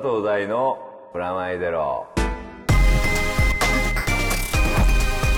[0.00, 0.78] 佐藤大の
[1.12, 2.06] プラマイゼロ。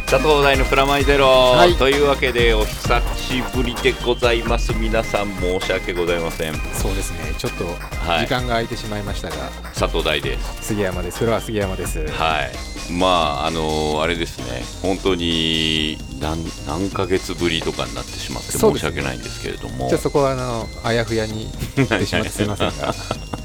[0.06, 1.74] 佐藤大のプラマイゼロ、はい。
[1.74, 4.72] というわけでお久しぶりでございます。
[4.74, 6.54] 皆さん申し訳ございません。
[6.74, 7.34] そうですね。
[7.38, 7.64] ちょっと
[8.08, 8.20] はい。
[8.20, 9.36] 時間が空いてしまいましたが、
[9.74, 10.66] 佐藤大です。
[10.68, 11.18] 杉山です。
[11.18, 12.06] それは杉山です。
[12.06, 12.92] はい。
[12.92, 13.06] ま
[13.42, 14.62] ああのあれですね。
[14.80, 22.94] 本当に何何ヶ月ぶりとかになってしまって申し訳ないんですけれども、じゃあそこはあのあやふやに言ってしまってすみませんが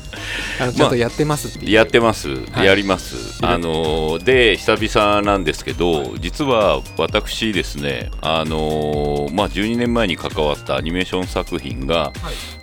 [0.57, 2.65] ちゃんとやってますっていう、やってます、はい。
[2.65, 12.11] やります、あのーで久々なんですけど、実は私ですね、あのーまあ、12年前に関わったアニメーション作品が、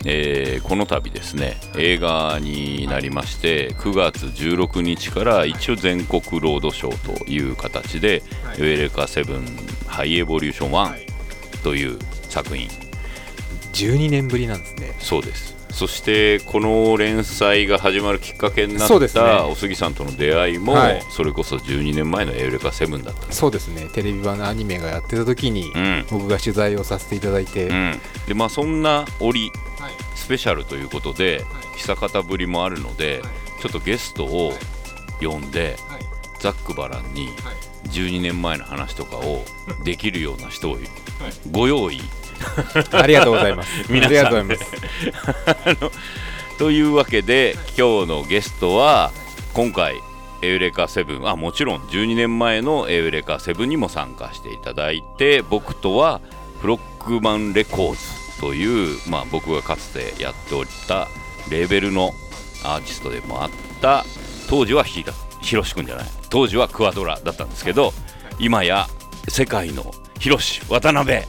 [0.05, 8.61] えーこの度ですね映画になりまして9月16日から一応全国ロードショーという形で「はい。
[8.61, 9.45] エウレカセブン
[9.85, 12.67] ハイエボリューション1」という作品。
[13.73, 14.95] 12年ぶりなんですね。
[14.99, 21.03] そうですそしてこの連載が始まるきっかけになったお杉さんとの出会いも、はい。
[21.09, 23.29] それこそ12年前のエウレカセブンだった。
[23.33, 23.89] そうですね。
[23.91, 26.05] テレビ版のアニメがやってた時に、うん。
[26.09, 29.91] 僕が取材をさせていただいて、うん、でまあそんな折はい。
[30.15, 31.43] スペシャルということで、
[31.75, 33.21] 久方ぶりもあるので、
[33.61, 34.53] ちょっとゲストを
[35.19, 36.01] 呼んで、はい。
[36.39, 37.27] ざっくばらんに
[37.89, 39.43] 12年前の話とかを
[39.83, 40.77] できるような人を
[41.51, 41.99] ご用意
[42.91, 43.69] ありがとうございます。
[43.89, 44.07] 皆さん。
[44.07, 45.91] ありがとうございます。
[46.57, 49.11] というわけで今日のゲストは
[49.53, 50.01] 今回
[50.41, 56.21] エウレカセブンあもちろん12年前のエウレカセブンにも参加していただいて僕とは
[56.61, 61.07] フロックマンレコーズという、まあ、僕がかつてやっておった
[61.49, 62.13] レーベルの
[62.63, 63.49] アーティストでもあっ
[63.81, 64.05] た
[64.49, 67.93] 当時はひらひろしくんじゃない当時はクワドラだったんですけど
[68.39, 68.87] 今や
[69.27, 71.21] 世界のひろし渡辺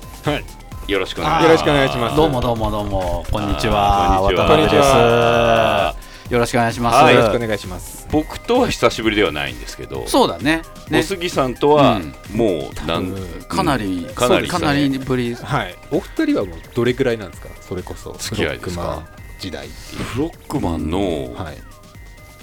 [0.86, 1.44] よろしくお願いします。
[1.44, 2.16] よろしくお願いします。
[2.16, 3.24] どうもどうもどうも。
[3.32, 4.30] こんにちあは。
[4.30, 5.96] ーこんにちは。
[6.30, 7.14] よろしくお願いします、はい。
[7.14, 8.06] よろしくお願いします。
[8.12, 10.62] 僕とは久しぶりではないんですけどそうだね。
[10.88, 11.00] ね。
[11.00, 12.14] お杉さんとはうん。
[12.36, 15.34] もうなん、うんかなり、かなりかなりぶり。
[15.34, 15.74] はい。
[15.90, 17.48] お二人はもうどれくらいなんですか？
[17.62, 18.12] それこそ。
[18.18, 18.82] 付き合いですか？
[18.82, 19.06] フロックマン
[19.40, 21.56] 時代っていフロックマンのうはい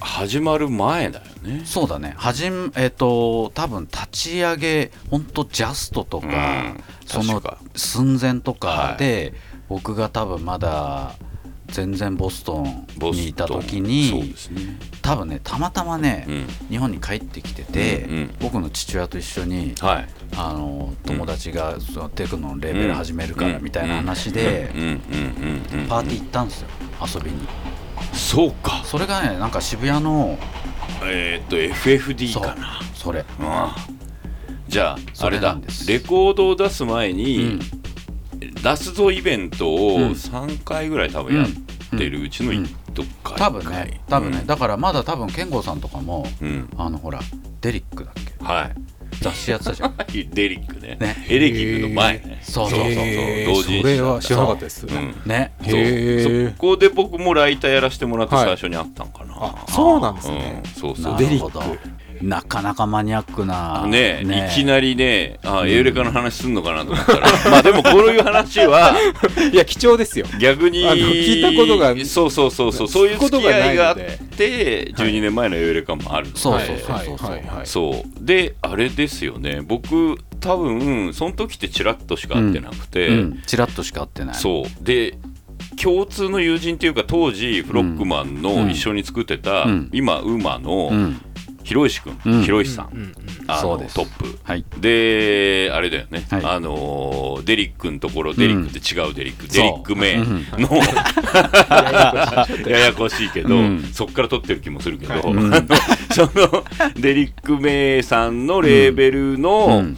[0.03, 1.61] 始まる前だよね。
[1.65, 6.29] そうだねはじめえっ、と多分立ち上げ本当ジャストとか、う
[6.79, 7.41] んその
[7.75, 9.33] 寸前とかで、
[9.67, 11.15] 僕が多分まだ
[11.67, 14.77] 全然ボストンにいた時にね。
[15.01, 20.07] 多分ねたまたまね、うん日本に帰ってきてて、うんうん僕の父親と一緒にはい。
[20.35, 24.71] あの友達がそのテクノのレベル始めるからうんみたいな話で。
[25.87, 26.67] パーティー行ったんですよ
[27.15, 27.37] 遊びに
[28.13, 28.81] そうか。
[28.85, 30.37] それがねなんか渋谷の
[31.03, 32.79] えーっと FFD かな。
[32.95, 33.19] それ。
[33.39, 33.45] うん。
[34.67, 35.49] じゃあそあれだ。
[35.49, 35.87] れなんです。
[35.87, 37.59] レコードを出す前うにん、
[38.39, 40.11] 出すぞイベントをうん。
[40.11, 42.63] 3回ぐらい多分やってるうちのうん
[42.93, 46.27] どっか多分ね多分ね、だからまだ多分健吾さんとかも
[46.77, 47.19] あのほら
[47.61, 48.43] デリックだっけ？
[48.43, 48.71] はい。
[49.19, 49.95] 雑誌やってたじゃん。
[50.33, 50.97] デリックね。
[50.99, 51.25] ね。
[51.29, 52.39] エレキングの前ね。
[52.41, 52.89] そうそうそう。
[52.89, 54.85] へー同時にそれは知らなかったです。
[54.85, 54.91] う。
[54.91, 55.15] ん。
[55.25, 55.51] ね。
[56.53, 58.45] そこで僕もライターやらせてもらってはい。
[58.45, 60.61] 最初に会ったんかな、あそうなんですね。
[60.63, 61.59] うん、そうそうなデリック
[62.23, 65.69] なかなかマニアックなねいきなりねあん。
[65.69, 68.95] エウレカの話すんのかなと思ったら、 まあでもこういう話は
[69.51, 70.25] いや貴重ですよ。
[70.39, 77.29] 逆にあの聞いたことがそうそうそうそうそういうこと付きがあって12年前のエウレカもあるそうはいそうそうそう。
[77.29, 78.25] はいはいはいそう。
[78.25, 79.61] であれですよね。
[79.61, 83.41] 僕多分その時ってチラッとしか会ってなくて、うん。
[83.45, 84.35] チラッとしか会ってない。
[84.35, 84.83] そう。
[84.83, 85.17] で
[85.81, 88.41] 共通の友人っていうか当時フロックマンうん。
[88.41, 89.89] の一緒に作ってた、うん。
[89.91, 91.21] 今馬のうん
[91.63, 92.43] 広石君、うん。
[92.43, 93.13] 広石さん、うんうん
[93.45, 94.39] トップ。
[94.43, 94.63] はい。
[94.79, 96.41] であれだよね、はい。
[96.45, 100.23] あのーデリックのところデリックって違うデリック、デリック名う。
[100.23, 100.69] んの、
[102.69, 103.83] ややこしいけど、うん。
[103.93, 105.23] そっから取ってる気もするけど、はい。
[106.13, 106.63] その
[106.95, 109.97] デリック名さんのレーベルのうん。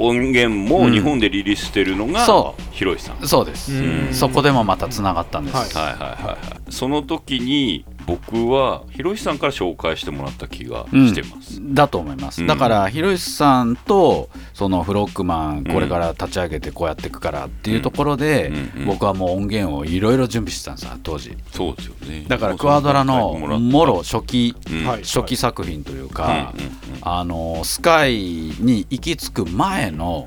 [0.00, 3.72] 音源も日本でリリースしてるのがそ広石さん、そうです。
[3.72, 4.14] うん。
[4.14, 6.72] そこでもまたつながったんです、はいはいはいはいはい。
[6.72, 11.08] その時に僕はひ石さんから紹介してもらった気がうん。
[11.08, 12.46] してます、だと思います、うん。
[12.46, 21.36] だからひろしさんとそのフロックマンこれから立ち上げてこうやっていくからっていうところで、うんうん僕はもう音源をいろいろ準備してたんですよ当時。
[21.52, 22.24] そうですよね。
[22.26, 24.54] だからクワドラのもろ初期、
[25.02, 26.70] 初期作品というか、うんうん
[27.02, 30.26] あのスカイに行き着く前の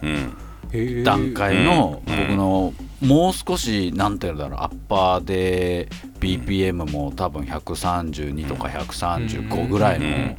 [1.03, 2.15] 段階のうん。
[2.27, 5.89] 僕のもう少しなんていうんだろうアッパーで
[6.19, 10.35] BPM も多分132とか135ぐらいの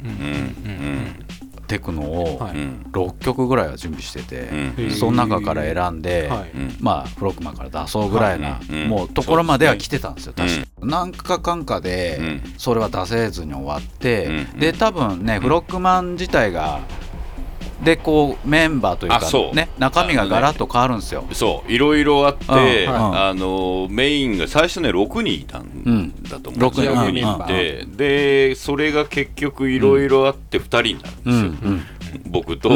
[1.67, 4.91] テクノをはいうん6曲ぐらいは準備してて、うん。
[4.91, 6.29] その中から選んで、
[6.79, 8.87] まあフロックマンから出そうぐらいな、うん。
[8.87, 12.53] もうところまでは来てたんですよ、確か、なんかかんかでうん。
[12.57, 14.59] それは出せずに終わって、うん。
[14.59, 16.81] で多分ねフロックマン自体が
[17.83, 19.55] でこうメンバーというかあそう。
[19.55, 21.71] ね中身がガラッと変わるんですよ、そう。
[21.71, 26.99] いろいろあって、あのメインが最初ね6人いたんだと思うんですよ、うん。
[26.99, 27.43] 6人。
[27.43, 31.85] いて、でそれが結局いろいろあって2人になるんですよ、うんうん。
[32.27, 32.73] 僕と、う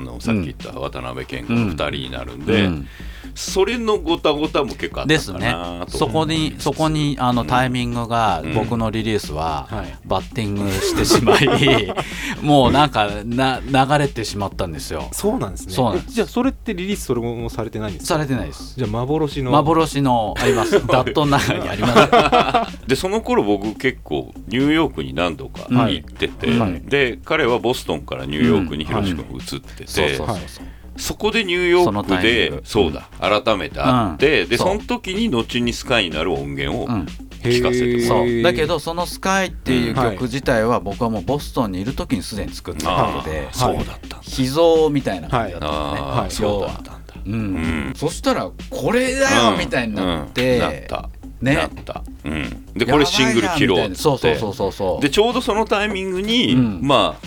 [0.00, 2.88] のさっき言った渡辺謙が2人になるんで、うん
[3.34, 5.54] それのごたごたも結構あったかですね。
[5.88, 8.54] そこにそこにあのタイミングがうん。
[8.54, 9.98] 僕のリリースははい。
[10.04, 11.92] バッティングしてしまい
[12.42, 15.08] もうなんかな流れてしまったんですよ。
[15.12, 15.72] そうなんですね。
[15.72, 16.12] そうなんです。
[16.12, 18.14] えじゃあそれってリリースそれもされてないんですか？
[18.14, 18.74] されてないです。
[18.76, 19.50] じゃあ幻の。
[19.50, 20.72] 幻のあります。
[20.86, 22.78] ダットの中にあります。
[22.88, 25.96] でその頃僕結構ニューヨークに何度かはい。
[25.96, 26.80] 行ってて、はい。
[26.84, 30.64] で彼はボストンからニューヨークにヒロシ君が移ってて、そうそうそうはいそう
[31.00, 32.62] そこでニューヨークでグ。
[32.64, 34.58] そうだ改めて会って、でうん。
[34.58, 34.68] そう。
[34.68, 37.06] その時に後にスカイになる音源をうん。
[37.42, 38.26] 聞かせてもらう。
[38.26, 38.42] そう。
[38.42, 46.26] だけどその「スカイっていう曲自体は僕はもうボストンにいる時にすでに作ってたあのであそうだった秘蔵みたいな感じだったのね、は。
[46.28, 47.14] いそうだったんだ。
[47.24, 47.32] うん。
[47.32, 47.92] うん。
[47.96, 50.60] そしたらこれだよみたいになって、うん。
[50.60, 51.10] なった。
[51.40, 51.54] ね。
[51.54, 53.94] なった、うん、でこれシングル切ろうって。
[53.94, 55.02] そうそうそうそうそう。
[55.02, 56.80] でちょうどそのタイミングに、うん。
[56.82, 57.26] まあ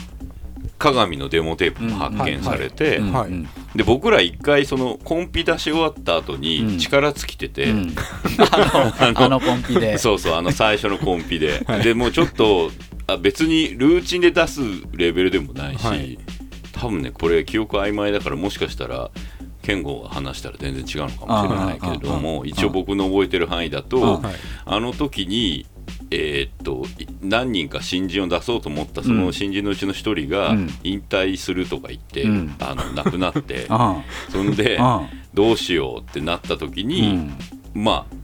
[0.84, 3.30] 鏡のデモテープも発見されて、うんはい。
[3.30, 3.48] うん。
[3.76, 6.42] で僕ら一回そのコンピ出し終わった後うん。
[6.42, 7.96] に力尽きてて、うん。
[9.00, 9.98] あのあのコンピで。
[10.00, 12.70] そうそうあの最初のコンピで、でもうちょっと
[13.08, 14.60] あ別にルーチンで出す
[14.94, 16.20] レベルでもないし、はい。
[16.74, 19.10] 多分ねこれ記憶曖昧だからもしかしたら
[19.62, 24.34] 健吾が話したら全然違うのかもしれないけれども一応僕の覚えてる範囲だとうんはい。
[24.66, 25.66] あの時に
[26.12, 30.70] えーっとい何人か新人を出そうと思ったその新人のうちの一人がうん。
[30.84, 32.56] 引退するとか言って、うん。
[32.60, 37.34] あの亡くなって うんそんでうんどうしようってなった時うに、ん。
[37.74, 38.16] まあ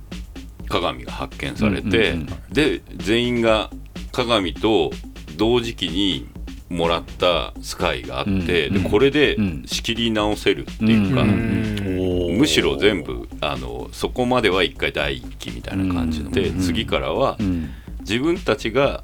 [0.67, 3.69] 鏡が発見されて、うんうんで全員が
[4.11, 4.91] 鏡と
[5.37, 6.27] 同時期に
[6.69, 8.83] もらったスカイがあって、うんでうん。
[8.83, 9.63] これでうん。
[9.65, 11.29] 仕切り直せるっていうか、うん。
[11.29, 11.98] うん
[12.39, 17.69] むしろ全部あのそこまでは一回第一期みたいな感じで、うん次からはうん。
[18.01, 19.03] 自分たちが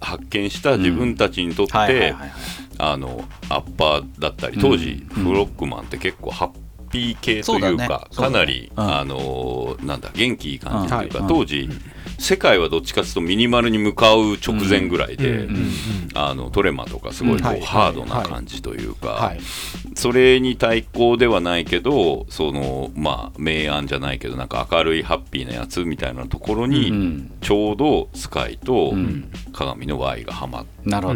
[0.00, 2.14] 発見した自分たちにとって、
[2.76, 6.50] あのアッパーだったり当時、うんフロックマンって結構ハッ
[6.90, 11.70] ピー系というかかなり、うんあのなんだ元気いい感じというか、うん当時、
[12.18, 15.48] 世界はどっちかというとミニマルに向かう直前ぐらいで、
[16.14, 17.60] あのトレマとかすごいこう、はい。
[17.60, 19.40] ハードな感じというか、はい。
[19.94, 29.30] それに対抗ではないけどそのまあ明暗じゃないけどなんか明るいハッピーなやつみたいなところに、うんちょうどスカイとうん。
[29.52, 31.06] 鏡の Y がはまったって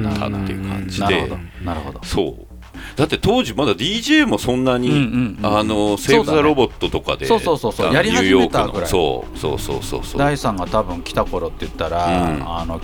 [0.52, 1.38] いう感じでなるほど。
[1.62, 2.00] なるほど。
[2.04, 2.49] そう
[2.96, 7.94] だって当時まだ DJ もそんなに、うんうんうんあのセーブ・ザ・ロボットとかでそうそうそうそう。
[7.94, 8.82] やり始めたぐらい。
[8.82, 9.26] ニューヨークの。
[9.26, 10.04] そうそうそうそう。
[10.04, 12.58] そう第3が多分来た頃って言ったら、うん。
[12.58, 12.78] あの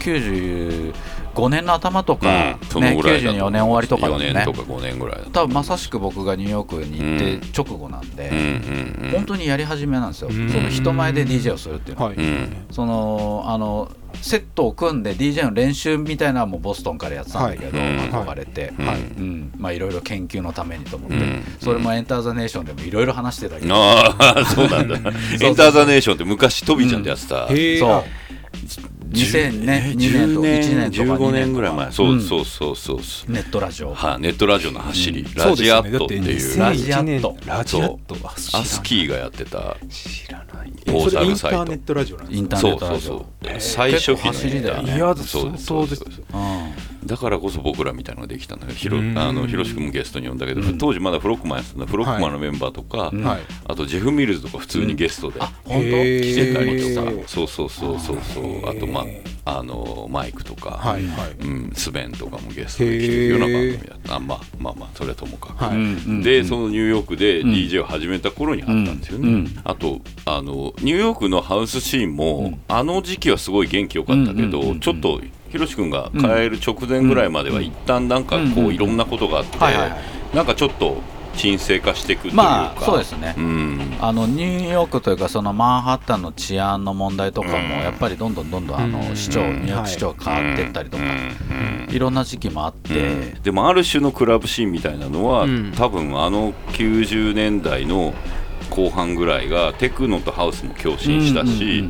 [1.37, 9.11] 95年の頭とか、うんそね、のぐらいだと94年終わりとかだ4よね年とか5年ぐらいだと多分まさしく僕がニューヨークに行って直後なんで、うんうんうん。
[9.13, 10.51] 本当にやり始めなんですよ、うん。
[10.51, 12.67] その人前で DJ をするっていうのは、はいうん。
[12.71, 13.91] そのあの
[14.23, 17.89] セットを組んで DJ の練習みたいなのはもうボストンからやってたんだけど、はい。
[18.11, 19.01] 憧れて、はい。
[19.01, 19.53] うん。
[19.59, 21.45] まあいろいろ研究のためにと思って、うん。
[21.61, 24.97] それもエンターザネーションでもいろいろ話してたけど、ああそうなんだ。
[25.41, 28.05] エンターザネーションって昔トビちゃんでやってた、へえそう
[29.11, 31.93] 2000年2年と1年とか15 2年ぐらい前。
[31.93, 32.21] そう、うん。
[32.23, 33.33] そうそうそうそう。
[33.33, 37.33] ネットラジオはい、ネットラジオの走り、うんラジアットっていう、そうラジアット。
[37.33, 40.73] 2001年ラジアットはアスキーがやってた知らない。
[40.87, 41.65] ポータタルサイト。
[41.65, 42.81] ーネットラジオなんですインターネそう。
[42.81, 44.97] そうットラジオそう最初走りだよね。
[44.97, 45.65] いやそうです。
[45.67, 46.66] 相当ですそうですうん
[47.07, 49.19] だからこそ僕らみたいなのができたんだけどひろうん。
[49.19, 50.79] あのひろし君もゲストに呼んだけど、うん。
[50.79, 51.87] 当時まだフロックマンやってたんだ。
[51.87, 53.13] フロックマンのメンバーとか、
[53.67, 55.41] あとジェフ・ミルズとか普通にゲストで。
[55.41, 55.87] あ本当？
[55.87, 56.23] へー。
[56.23, 58.69] 来てたりとか、そうそうそうそうそう。
[58.69, 59.05] あと、ま
[59.45, 61.31] あ、あのマイクとか、はいはい。
[61.47, 64.17] うん、スベンとかもゲストで来てるような番組だった。
[64.17, 67.51] あまあまあまあそれはともかく、でそのニューヨークでうん。
[67.51, 69.35] DJ を始めた頃にあったんですよね、うん。
[69.35, 69.61] うん。
[69.65, 72.61] あとあのニューヨークのハウスシーンも、うん。
[72.69, 74.81] あの時期はすごい元気よかったけど、うんうんうんうん。
[74.81, 79.59] ちょっとひろし君が帰る直前ぐらいまでは一旦なんかこう、いろんなことがあって、
[80.35, 81.01] なんかちょっと
[81.37, 83.35] 沈静化していくというか、まあそうですね。
[83.37, 83.97] うん。
[84.01, 87.63] あのニューヨークというかそのマンハッタンの治安の問題とかもうん。
[87.69, 88.93] やっぱりどんどんどんどんあうん。
[88.93, 89.63] の市長うん。
[89.63, 91.89] ニューヨーク市長が変わっていったりとかうん。
[91.89, 91.95] うん。
[91.95, 93.35] いろんな時期もあって。
[93.43, 95.73] でもある種のクラブシーンみたいなのは、うん。
[95.77, 98.15] 多分あの90年代の
[98.71, 101.85] 後半ぐらいがテクノとハウスも共振したし、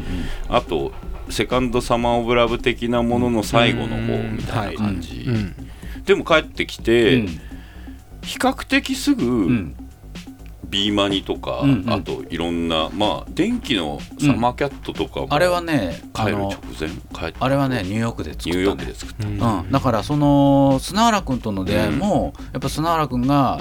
[0.49, 0.93] あと
[1.31, 5.55] セカンドサマーオブラブ的なものの最後の方みたいな感じ、うん。
[6.05, 7.27] でも帰ってきて、
[8.23, 9.77] 比較的すぐ、うん。
[10.69, 11.93] ビーマニとか、うんうん。
[11.93, 23.61] あといろんなまあ電気のサマーキャットとかも、あれはね帰る直前帰ってあれはねニューヨークで作った、ね、ニューヨークで作った、うん、だからその砂原君との出会いも、やっぱ砂原君が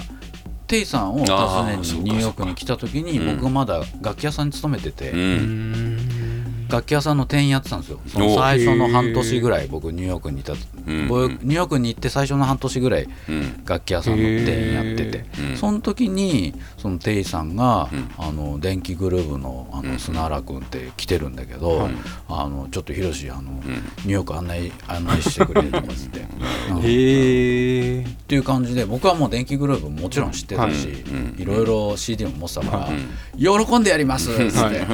[0.66, 3.38] テイさんを訪ねにニューヨークに来た時にうん。
[3.38, 6.25] 僕まだ楽器屋さんに勤めてて、ううんん
[6.70, 8.00] 楽器屋さんの店員やってたんですよ。
[8.08, 10.56] その最初の半年ぐらい僕ニューヨークにいた、う
[10.92, 11.08] ん。
[11.08, 13.64] 僕ニューヨークに行って最初の半年ぐらいうん。
[13.66, 15.58] 楽器屋さんの店員やってて、うん。
[15.58, 18.12] その時にそのテイさんが、うん。
[18.18, 19.94] あの電気グルーヴのあうん。
[19.94, 21.92] の砂原君って来てるんだけど、はい。
[22.30, 23.46] あのちょっとヒロシあの、ん。
[23.46, 26.26] ニューヨーク案内案内してくれとかっつって、
[26.72, 26.78] うん。
[26.80, 31.36] へえっていう感じで僕はもう電気グループもちろん知ってたし、うん。
[31.38, 33.66] いろいろ CD も持ってたから、うん。
[33.66, 34.86] 喜んでやりますっつって、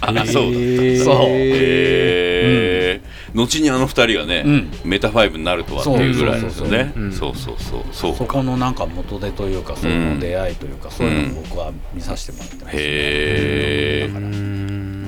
[0.00, 0.44] あ そう
[0.98, 1.14] だそう。
[1.28, 3.08] へー。
[3.34, 4.44] 後にあの二人がね、
[4.84, 6.92] メタファイブになるとはっていうぐらいですよね。
[7.12, 7.82] そそうそうそう。
[7.92, 8.34] そうそか。
[8.34, 14.08] このなんか元手というかその出会いというか、そういうのを僕は見させてもらってます、へえ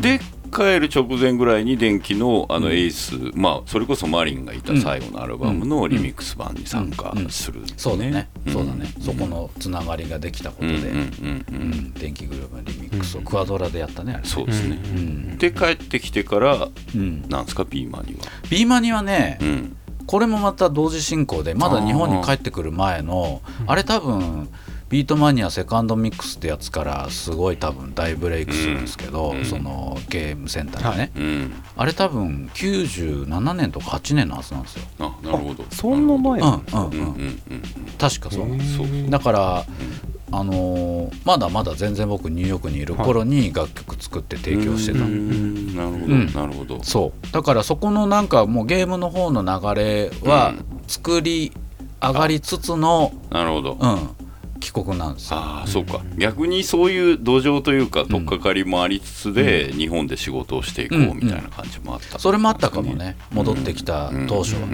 [0.00, 0.20] で
[0.60, 8.52] 帰る直前ぐらいに電気のあのエース、まあそれこそマリンがいた最後のアルバムのリミックス版に参加する、そうだね、うん。
[8.52, 11.62] そうだね、そこのつながりができたことで、うんうんうんうん。
[11.62, 11.92] うん。
[11.94, 14.24] 電気グループのリミックスをクワドラでやったねあれ。
[14.24, 15.38] そうですね、うん。
[15.38, 17.64] で帰ってきてからうん、なんですか？
[17.64, 18.26] ビーマニは。
[18.50, 19.76] ビーマニはね、うん。
[20.06, 24.48] これもまた同時進行でまだ日本に帰ってくる前のあれ多分
[24.90, 29.44] ビートマニアセカンドミックスってやつからすごい多分大ブレイクするんですけど、うん。
[29.44, 31.52] そのゲームセンターでね、うん。
[31.76, 34.82] あれ多分97年とか8年のはずなんですよ。
[34.98, 35.64] あなるほど。
[35.70, 37.40] そんな前うんうんうん、
[37.98, 39.64] 確かそうなんですだから、
[40.32, 46.82] あのーまだまだ全然僕ニューヨークにいる頃に楽曲作って提供してた、うんなるほど、うんなるほど。
[46.82, 47.32] そう。
[47.32, 50.54] だからそこのなんかもうゲームの方の流れは
[50.88, 51.52] 作り
[52.02, 53.76] 上がりつつの、なるほど。
[53.78, 54.19] うん、
[54.60, 55.38] 帰国なんですよ。
[55.38, 56.00] ああそうか。
[56.16, 63.16] 逆にそういう土壌というか取っかかりもありつつで、日本で仕事をしていこうみたいな感じもあった、それもあったかもね。
[63.32, 64.68] 戻ってきた当初は、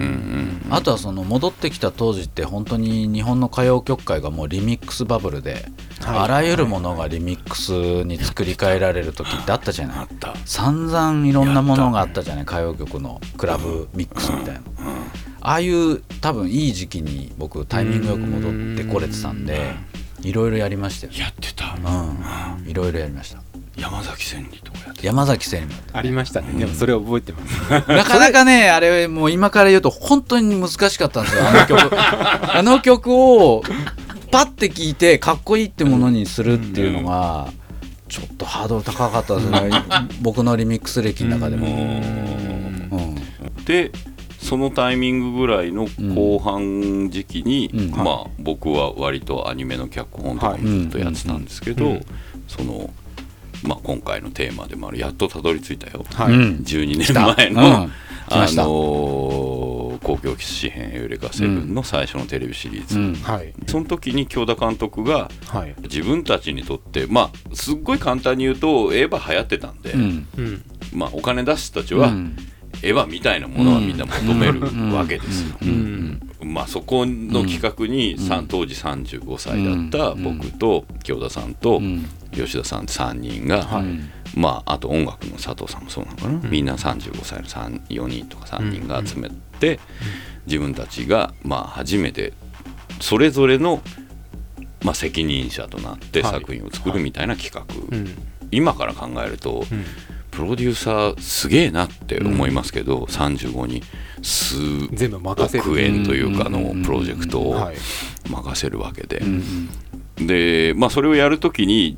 [0.69, 5.65] あとはその戻ってきた当時って本当に日本の歌謡曲界がもうリミックスバブルで、
[6.01, 6.19] はい。
[6.19, 7.71] あらゆるものがリミックス
[8.03, 9.97] に作り変えられる時ってあったじゃない。
[9.99, 10.35] あった。
[10.45, 12.43] 散々いろんなものがあったじゃない。
[12.43, 14.61] 歌謡曲のクラブミックスみたいな、
[15.47, 19.75] ああいう多分いい時期に僕タイミングよく戻ってこれてたんで
[20.21, 22.69] いろいろやりましたよやってた、うん。
[22.69, 23.41] いろいろやりました。
[23.77, 25.73] 山崎千里とかやって山崎千里。
[25.73, 26.51] もありましたね。
[26.59, 27.71] でもそれ覚えてます。
[27.71, 31.95] なかなかね、 あれ、もう今から言うと、本当に難しかったんですよ、 あの曲。
[31.97, 33.63] あの曲を、
[34.31, 37.53] パッて聴いて、かっこいいってものにするっていうのが、
[38.09, 39.69] ちょっとハードル高かったですね、
[40.19, 41.67] 僕のリミックス歴の中でも。
[41.67, 43.15] うん。
[43.63, 43.91] で
[44.47, 47.91] そのタイミングぐらいの後半時期に、うん。
[47.91, 52.05] まあ僕は割とアニメの脚本とかもずっとやってたんですけど、うん。
[52.47, 52.89] その
[53.63, 56.33] まあ今回のテーマでもあるやっとたどり着いたよ、はい。
[56.33, 56.39] うん。
[56.63, 57.89] 12年前の、うん。
[57.89, 57.93] 来
[58.29, 63.15] あのー公共紙幣エウレカセブンの最初のテレビシリーズ、うん。
[63.15, 63.53] はい。
[63.65, 65.75] その時に京田監督がはい。
[65.81, 70.27] 自分たちにとってまあすっごい簡単に言うとエヴァ流行ってたんで、うん。
[70.37, 70.63] うん。
[70.93, 72.37] まあ、お金出す人たちは、うん
[72.83, 74.61] エヴァみたいなものはみんな求める
[74.93, 75.57] わけですよ。
[75.61, 76.19] うん。
[76.43, 78.15] まあ、そこの企画に、
[78.47, 82.05] 当時35歳だった僕と京田さんとうん。
[82.31, 89.79] 吉田さん3人が、うんまあ、あと音楽の佐藤さんもそうなのかな、みんな35歳の3 4人とか3人が集めて、
[90.45, 92.33] 自分たちが、まあ、初めて
[92.99, 93.81] それぞれの、
[94.83, 96.33] まあ、責任者となってはい。
[96.33, 97.65] 作品を作るみたいな企画、
[97.97, 98.15] うん。
[98.51, 99.85] 今から考えると、うん
[100.37, 103.81] プロデューサーすげえなって思いますけど、35に
[104.21, 104.55] 数
[104.93, 107.75] 全部任せる億円というかうんのプロジェクトをはい。
[108.29, 109.69] 任せるわけで、うん
[110.17, 111.97] で、まあ、それをやるときに、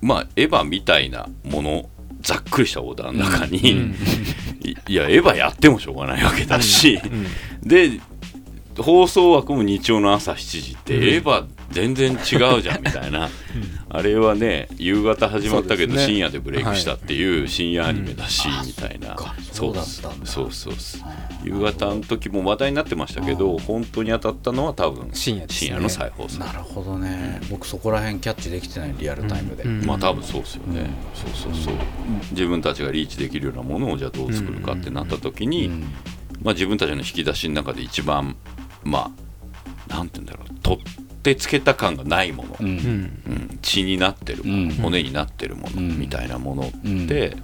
[0.00, 1.88] まあ、エヴァみたいなもの
[2.22, 3.92] ざっくりしたオーダーの中に、
[4.62, 7.00] いいやエヴァやってもしょうがないわけだし、
[7.62, 8.00] で
[8.82, 13.28] 放送枠も日曜の朝7時って、エヴァ全然違うじゃんみたいな、
[13.88, 19.34] あれはね夕方始まったけど、深夜でブレイクしたっていう深夜アニメだし、みたいな、か。
[19.52, 19.74] そう。
[20.24, 21.02] そうそうそう
[21.44, 27.40] 夕方の時も話題になってましたけど本当に当たったのは多分深夜深夜の再放送、なるほどね。
[27.50, 29.84] 僕そこら辺キャッチできてないリアルタイムで、うん。
[29.86, 31.74] まあ多分そうですよね、そうそうそう、
[32.32, 35.80] 自分たちがリーチできるようなものをじゃあどう作るかってなった時に、うん。
[36.42, 38.36] まあ、自分たちの引き出しの中で一番
[38.86, 39.12] ま
[39.88, 40.60] あなんて言うんだろう。
[40.62, 40.82] 取っ
[41.22, 43.58] てつけた感がないもの、うん。
[43.62, 44.70] 血になってるもの、うん。
[44.76, 45.76] 骨になってるもの。
[45.76, 45.98] うん。
[45.98, 47.42] みたいなものって、うん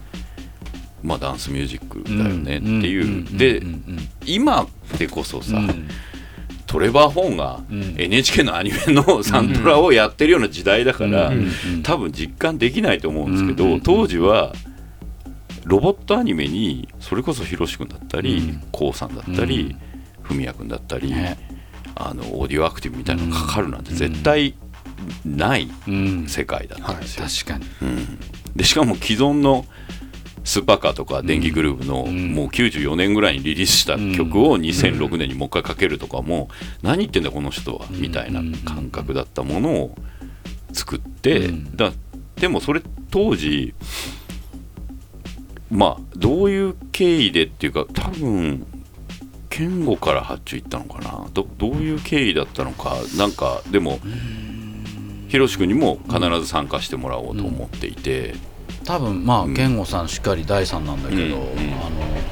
[1.02, 3.36] まあダンスミュージックだよねっていう、ん。
[3.36, 3.60] で、
[4.24, 4.68] 今
[4.98, 5.88] でこそさ、うん。
[6.66, 7.94] トレバー・ホーンがうん。
[7.98, 11.32] NHK のアニメのサントラをやってるような時代だから、
[11.82, 13.80] 多分実感できないと思うんですけど、うん。
[13.80, 14.52] 当時は
[15.64, 18.60] ロボットアニメにそれこそひろし君だったりうん。
[18.60, 19.91] k o さんだったりふ
[20.30, 21.38] みや君だったり、ね。
[21.94, 24.54] あのオーディオアクティブみたいなのがかかるなんて絶対
[25.24, 26.26] ないうん。
[26.26, 27.26] 世界だったんですよ。
[27.26, 27.66] 確かに。
[27.82, 28.18] うん。
[28.56, 29.64] でしかも既存の
[30.44, 32.32] スーパーカーとか電気グループのうん。
[32.34, 36.48] もう94年ぐらいにリリースした曲を2006年にもう一回かけるとかも
[36.82, 39.94] 何言ってんだこの人はうんみたいな感覚だったものを
[40.72, 41.76] 作ってうん。
[41.76, 41.92] だ
[42.36, 43.74] でもそれ当時
[45.70, 48.66] まあどういう経緯でっていうか多分
[49.52, 51.28] 健吾から発注いったのかな？
[51.34, 52.96] どどういう経緯だったのか？
[53.18, 54.00] なんかでも
[55.28, 58.34] ひろし君にも必ず参加してもらおうと思っていて。
[58.84, 59.54] 多分まあうん。
[59.54, 61.38] 健吾さんしっかり第三なんだけど、うんうん。
[61.38, 61.50] あの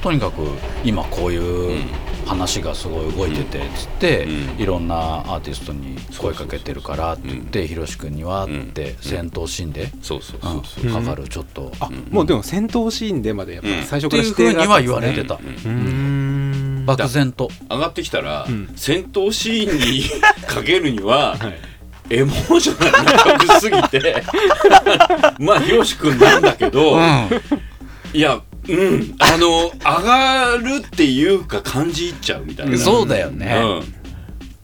[0.03, 0.43] とにかく
[0.83, 1.85] 今こういう
[2.27, 13.85] 話がすごい動いててつって、うんいろんなアーティストに声かけてるからって言ってひろし君にはって戦闘シーンで、そうそううんそうそう、うんかかるちょっと、あもうでも戦闘シーンでまでやっぱうん。
[13.85, 15.47] 最初からっていうふうには言われてた、うん。
[15.47, 16.30] うーん
[16.87, 17.51] 漠然と。
[17.71, 18.73] 上がってきたら、うん。
[18.77, 20.03] 戦闘シーンに
[20.47, 21.59] かけるには はい。
[22.13, 24.23] エモーショナルな曲すぎて
[25.39, 26.99] まあひろし君なんだけど、
[28.13, 29.15] いやうん。
[29.21, 32.77] あの上がるっていうか感じいっちゃうみたいな。
[32.77, 33.61] そうだよね、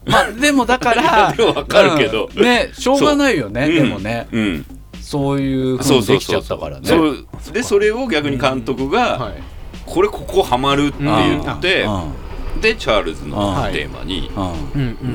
[0.05, 0.11] うん。
[0.11, 2.29] まあでもだから わかるけど。
[2.35, 2.43] うん。
[2.43, 3.69] ねしょうがないよねう。
[3.69, 4.27] んでもね。
[4.31, 4.65] うん。
[5.01, 6.87] そういうふそううそうにできちゃったからね。
[6.89, 9.56] そうでそれを逆に監督が、はい
[9.87, 12.61] これここハマるって言って、うん。
[12.61, 13.71] でチャールズのうん。
[13.71, 14.29] テーマに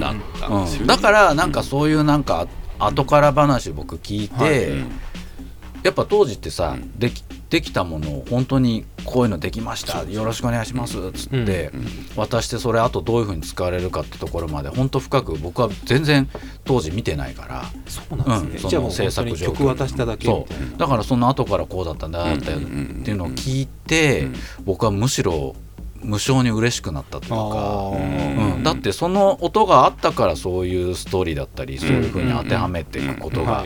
[0.01, 2.49] なったんですよ、だからなんかそういうなんか
[2.79, 4.75] 後から話僕聞いて、
[5.83, 6.99] やっぱ当時ってさ、うん。
[6.99, 11.71] できできたものを本当にこういうのできましたよろしくお願いしますっつって、
[12.17, 16.31] 渡してそれあとどういうふうに使われるかってところまで本当深く僕は全然
[16.65, 17.65] 当時見てないから。
[17.87, 19.57] そうなんですね、うんじゃあもうその制作本当に状況。
[19.59, 20.79] 曲渡しただけみそう。
[20.79, 24.35] だからその後からこうだったんだあっていうのを聞いて、うん。
[24.65, 25.55] 僕はむしろ
[26.03, 27.93] 無性に嬉しくなったというか、
[28.57, 33.65] うん、だってその音があったからそういうストーリーだったりそういうふうに当てはめていくことが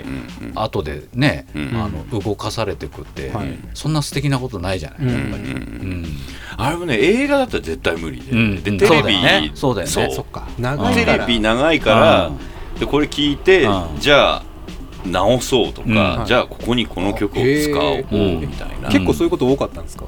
[0.55, 1.77] 後でね、うん。
[1.77, 3.59] あの動かされてくって、はい。
[3.75, 5.09] そんな素敵なことないじゃない、うん。
[5.09, 5.57] やっぱり、うん。
[5.57, 5.61] う
[5.94, 6.07] ん。
[6.57, 8.62] あれもね映画だったら絶対無理で,、うん。
[8.62, 8.79] でうん。
[8.79, 9.53] テレビそうだよね。
[9.55, 10.14] そうだよね。
[10.14, 10.49] そっか。
[10.59, 11.27] 長いテから。
[11.27, 12.31] レビ長いから
[12.79, 13.99] でこれ聞いてうん。
[13.99, 14.42] じゃあ
[15.07, 16.27] 直そうとか、うん。
[16.27, 20.05] じゃあここにこの曲を使おううんみたいな、結構そういうこと多かったんですか、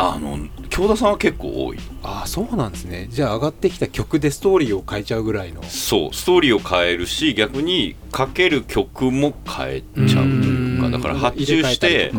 [0.00, 0.38] あの
[0.70, 1.78] 京田さんは結構多い。
[2.04, 3.08] ああそうなんですね。
[3.10, 5.60] じゃあ上がってきた曲でストーリーを変えちゃうぐらいの。
[5.64, 10.92] そうストーリーを変えるし逆にかける曲も変えちゃうというかうん。
[10.92, 12.12] だから発注して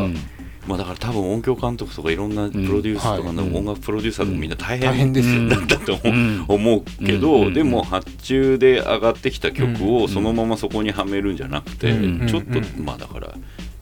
[0.68, 5.56] まあだから多分音響監督とかいろんなプロデュースとかの音楽プロデューサーとかみんな大大変変ですよね。
[5.56, 5.98] だったと
[6.50, 7.06] 思う。
[7.06, 7.54] けど、うん。
[7.54, 12.28] でも発注で上がってきた曲うをそのままそこにはめるんじゃなくて、うん。
[12.28, 13.34] ちょっと、うんまあだから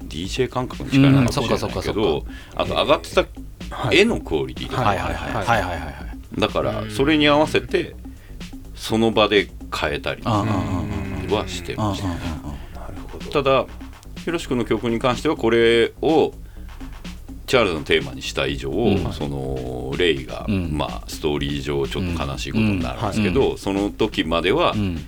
[0.08, 3.30] DJ 感覚に近いのかもしれないけどあと上がってたはい
[3.92, 5.46] 絵のクオリティとか、はいはいはいはい。
[5.46, 7.96] はいはいはいだからそれに合わせて
[8.76, 11.34] その場で変えたりうんうんうんうん。
[11.34, 12.04] はしてまし
[13.32, 13.66] たただ
[14.24, 16.34] ひろし君の曲に関してはこれを
[17.48, 19.14] チャールズのテーマにした以上、ん。
[19.14, 20.70] そのレイが、うん。
[20.78, 25.00] まあ、ストーリー上ちょっと悲しいことになるんですけど、その時まではうん。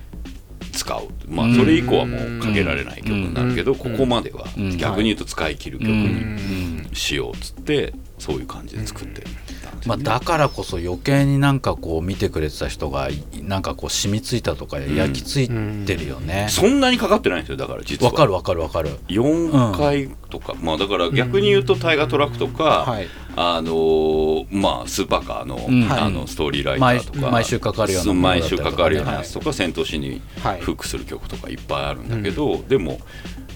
[0.72, 3.78] 使う、まあ、うんそれ以降はもうかけられない曲になるけど、うん。
[3.78, 6.90] ここまではうん逆に言うと使い切る曲うにん。
[6.94, 9.28] しようっつってそういう感じで作ってた
[9.72, 9.76] ん。
[9.76, 9.98] ですまあ。
[9.98, 15.48] だからこそ余計になんかこう見てくれてた人がいなんかこう染みついたとか焼き付い
[15.86, 16.46] てるよね。
[16.50, 18.12] そんなにかかってないんですよだから実は。
[18.12, 18.90] わかるわかるわかる。
[19.08, 23.08] 4回とか、まあだから逆に言うとタイガートラックとか、はい。
[23.36, 25.90] あのーまあスーパーカーの,、うん。
[25.90, 32.98] あのストーリーライターとか毎毎週かかるような毎週かかるようなやつとか、戦闘シーンにはいフックする曲とかいっぱいあるんだけど、でも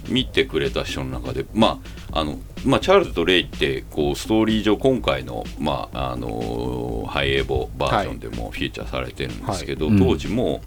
[0.09, 1.81] 見てくれた人の中でま
[2.13, 9.99] ああのまあ、チャールズとレイってこうストーリー上今回の,、まああのーハイエボバージョンでもフィーチャーされてるんですけど、はい。
[9.99, 10.63] 当時も、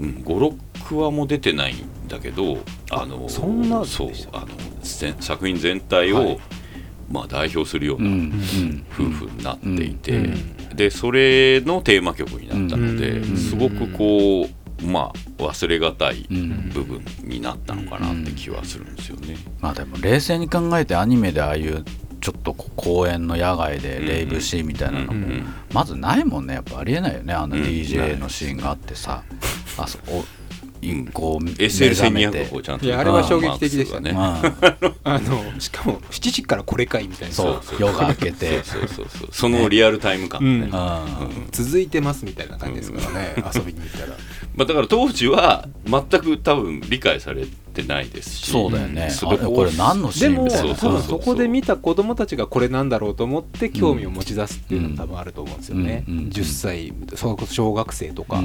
[0.00, 2.58] うん、56話も出てないんだけど
[2.90, 4.48] あのーそんなでそうあの
[4.82, 6.38] せ作品全体を、はい。
[7.08, 8.86] まあ、代表するよううなんうん。
[8.92, 13.36] 夫婦になっていて、うんでそれのテーマ曲になったので、うん。
[13.36, 16.70] すごくこうまあ忘れがたいうん。
[16.70, 19.36] 部分になったのかなって気はするんですよね。
[19.60, 21.84] まあでも冷静に考えてアニメでああいう
[22.20, 26.54] ちょっと公園の野外でレイブシーンみたいなのもうんまずないもんね。
[26.54, 27.34] やっぱありえないよね。
[27.34, 27.62] あのうん。
[27.62, 29.22] DJ のシーンがあってさ、
[29.78, 29.98] あそ
[31.12, 32.86] こう SL1200 をこうちゃんと。
[32.86, 34.12] いやあれは衝撃的でしたね。
[34.12, 35.18] マークスがうんあ。
[35.54, 37.34] のしかも7時からこれかいみたいな。
[37.34, 40.70] そうそう夜が明けてそうそうそうそのリアルタイム感ね、うん。
[40.70, 41.48] まうん。
[41.52, 44.14] 続いてますみたいな感じですからね、遊びに行ったら。
[44.58, 48.50] あ、だから当時は全く多分理解されてないですし。
[48.50, 49.10] そうだよね。
[49.20, 50.76] これ何のシでもーンみたいな。
[50.76, 58.42] そう多分そこで見た子供たちがこれなんだろうと思って興味を持ち出すっていうのが多分あると思うんですよね、うんうん10歳それこそ小学生とか、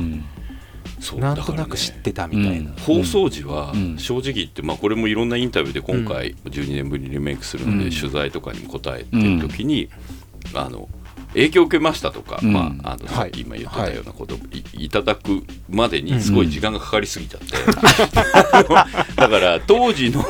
[1.19, 3.97] なんとなく知ってたみたいな、放送時はうん。
[3.97, 7.91] 正直言って、まあ、これもいろんなインタビューで今回12年ぶりにリメイクするので、うん。
[7.91, 9.89] 取材とかにも答えてる時に、
[10.53, 10.89] あの
[11.33, 12.51] 影響を受けましたとか、うん。
[12.51, 17.55] まあ、あのさっき今言ってたようなことをい,、いただくまでにすごい時間がかかりすぎちゃって、
[19.15, 20.23] だから当時の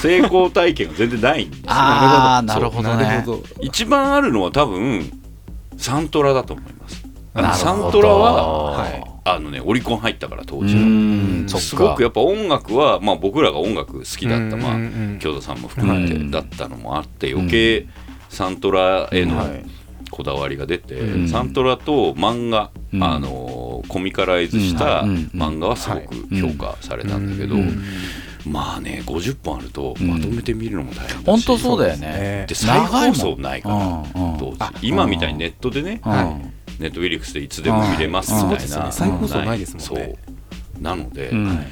[0.00, 1.64] 成功体験が全然ないんですよ。
[1.68, 2.88] ああなるほど。
[2.88, 3.16] なね。
[3.16, 3.42] るほど。
[3.60, 5.10] 一番あるのは多分
[5.76, 6.88] サントラだと思いま
[7.54, 7.60] す。
[7.62, 11.60] サントラははいあのねオリコン入ったから当う時は。
[11.60, 15.10] すごくやっぱ音楽は、まあ、僕らが音楽好きだった、まあうんうん。
[15.10, 17.86] うん京田さんも含めてうんだったのもあって余計
[18.28, 19.64] サントラへのはい。
[20.08, 21.28] こだわりが出て、うん。
[21.28, 23.02] サントラと漫画、うん。
[23.02, 25.30] あのコミカライズしたうん。
[25.34, 27.82] 漫画はすごく評価されたんだけど、うん。
[28.46, 30.06] まあね50本あるとうん。
[30.06, 32.06] まとめて見るのも大変だし、本当そうだよね。
[32.06, 34.32] ねで再放送ないからうん。
[34.32, 34.38] うん。
[34.38, 36.00] 当時あ今みたいにネットでね、
[36.78, 39.84] ネットウィリックスでいつでも見れますみたいな、再放送ないですもんね。
[39.84, 40.82] そう。
[40.82, 41.66] なので、うん。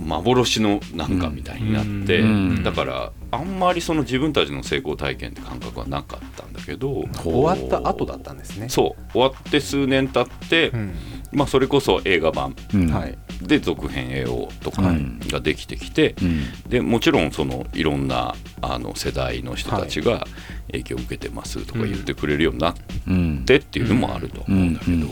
[0.00, 2.62] 幻のなんかみたいになって、うん。
[2.62, 8.68] だからあんまりその自分たちの成功体験って感覚はなかったんだけど終わった後だったんですね。
[8.68, 9.12] そう。
[9.12, 10.94] 終わって数年経って、うん
[11.32, 12.56] まあ、それこそ映画版。
[12.74, 12.88] うん。
[12.88, 13.16] はい。
[13.42, 15.20] で続編 AO とかうん。
[15.28, 16.42] ができてきて、うん。
[16.68, 20.26] でもちろんそのいろんなあの世代の人たちが
[20.68, 22.74] 影響を受けてますとか言ってくれるようになっ
[23.06, 23.44] うん。
[23.44, 25.06] てっていうのもあると思うんだけど、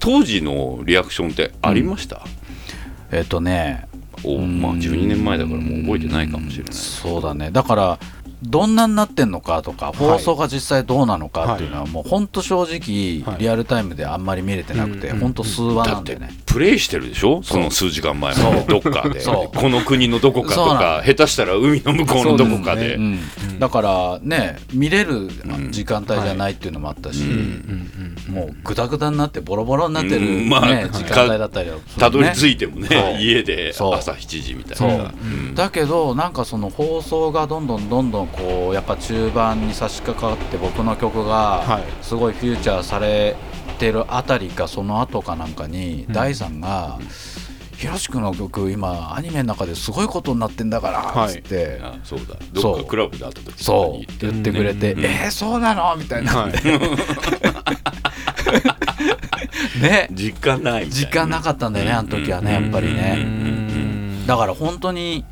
[0.00, 2.22] 当時のリアクションってありました、
[3.10, 3.88] えっとね
[4.24, 6.72] おまあ、12年前だからもう覚えてないかもしれない。
[6.72, 7.50] そうだね。
[7.52, 7.98] だから
[8.42, 13.42] どんなになってんのかとか放送が実際どうなのかっていうのはもう本当正直はい。
[13.42, 17.42] リアルタイムであんまり見れてなくてうん本当数話なんだよねプレイしてるでしょ？
[17.42, 18.60] その数時間前まで。
[18.62, 19.20] どっかで。
[19.24, 22.94] この国のどこかとか下手したら海の向こうのどこかで。
[22.94, 23.18] うん
[23.58, 25.72] だからね見れるうん。
[25.72, 27.22] 時間帯じゃないっていうのもあったし
[28.30, 30.48] もうグダグダになってボロボロになってるうん。
[30.48, 35.04] まあね時間帯だったりたどり着いいてもね家で朝7時みたいな。
[35.04, 35.54] うん。
[35.54, 41.84] だけどなんかその放送がどんどんどんどんこうやっぱ中盤に差し掛かって僕の曲はがい。
[42.02, 43.36] すごいフューチャーされ
[43.78, 46.12] てるあたりかその後かなんかにうん。
[46.12, 46.98] 大さんが
[47.78, 51.34] 「ひろし君の曲今アニメの中ですごいことになってんだから」はい。
[51.34, 51.78] っつって。
[51.82, 52.34] あそうだ。
[52.52, 56.52] どっかクラブで会った時に言ってくれて「うんえー、そうなの?」みたいな、はい。
[59.80, 60.08] ね。
[60.12, 64.26] 実感ないみたい時間なかったんだよねあの時はねやっぱりうんねうん。
[64.26, 65.24] だから本当に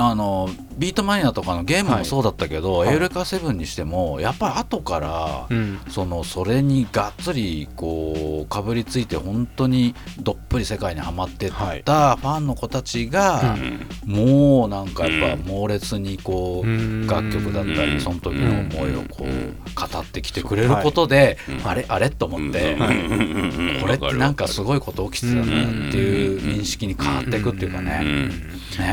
[0.00, 2.94] あのビートマニアとかのゲームもそうだったけど、はい。
[2.94, 5.80] エウレカ7にしてもやっぱり後から、うん。
[5.90, 11.50] そのそれにがっつりこうかぶりついて本当にどっぷり世界にはまってっ
[11.84, 13.86] たファンの子たちが、うん。
[14.06, 15.42] もうなんかやっうん。
[15.44, 17.06] ぱ猛烈にこう、うん。
[17.08, 22.76] 楽曲だったうんりその時の思いをこう語ってきてくれることで、うんあれあれと思って、
[23.80, 28.30] これってなんかすごいこと起きてたんだなっていう認識に変わっていくっていうかね。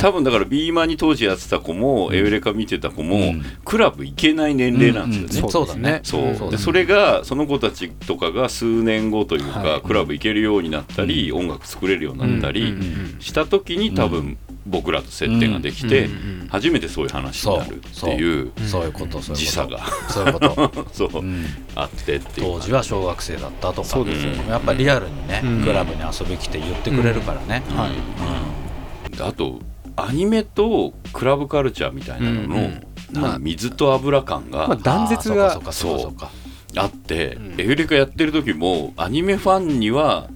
[0.02, 3.44] 多分だからビーマンに当時やってた子も、エウレカ見てた子も、うん。
[3.64, 5.46] クラブ行けない年齢なんですよね。
[5.46, 6.00] うんそうだね。
[6.04, 12.74] そうでそれがその子たちとかが数年後というか、はいクラブ行けるようになったり、音楽作れるようになったり
[13.20, 16.12] した時に多分僕らと接点ができて、うん。
[16.12, 18.84] うん初めてそういう話になるっていうそう。
[18.84, 19.80] いうこと時差が。
[20.08, 21.46] そういうこと、 そう、うん。
[21.76, 23.88] あってっていう当時は小学生だったとか。
[23.88, 24.46] そうですよね。
[24.50, 25.64] やっぱリアルにね、うん。
[25.64, 29.22] クラブに遊び来て言ってくれるからね、はい。
[29.22, 29.60] あと
[29.96, 32.70] アニメとクラブカルチャーみたいなのの、
[33.14, 36.14] まあ水と油感が、まあ断絶がそう
[36.78, 37.62] あって、うん。
[37.62, 40.30] エウレカやってる時もアニメファンには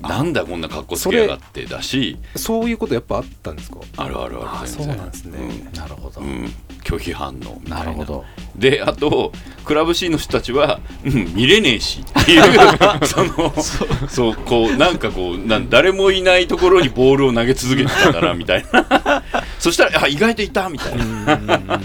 [0.00, 2.18] なんだこんな格好つけやがってだし。
[2.36, 3.78] そういうことやっぱあったんですか？
[3.96, 4.86] あるあるあある全然。
[4.88, 5.70] そうなんですね。
[5.74, 6.26] なるほど、うん。
[6.26, 6.54] うん
[6.84, 7.76] 拒否反応みたいな。
[7.78, 8.24] なるほど。
[8.56, 9.32] であと
[9.64, 12.42] クラブ C の人たちは、うん、見れねえしっていう
[13.08, 13.54] その
[14.08, 14.34] そう。
[14.34, 19.22] こうなんかこうなん誰もいないところにボールを投げ続けてたんだなみたいな。
[19.58, 21.80] そしたらあ意外といたみたいな。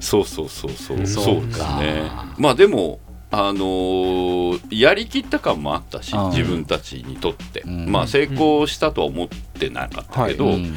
[0.00, 0.96] そうそうそうそう。
[0.96, 1.06] うん。
[1.06, 2.10] そうですね。
[2.36, 2.98] まあでも
[3.32, 6.30] あのーやりきった感もあったしうん。
[6.30, 7.90] 自分たちにとって、うん。
[7.90, 10.74] まあ成功したとは思ってなかったけど、うん。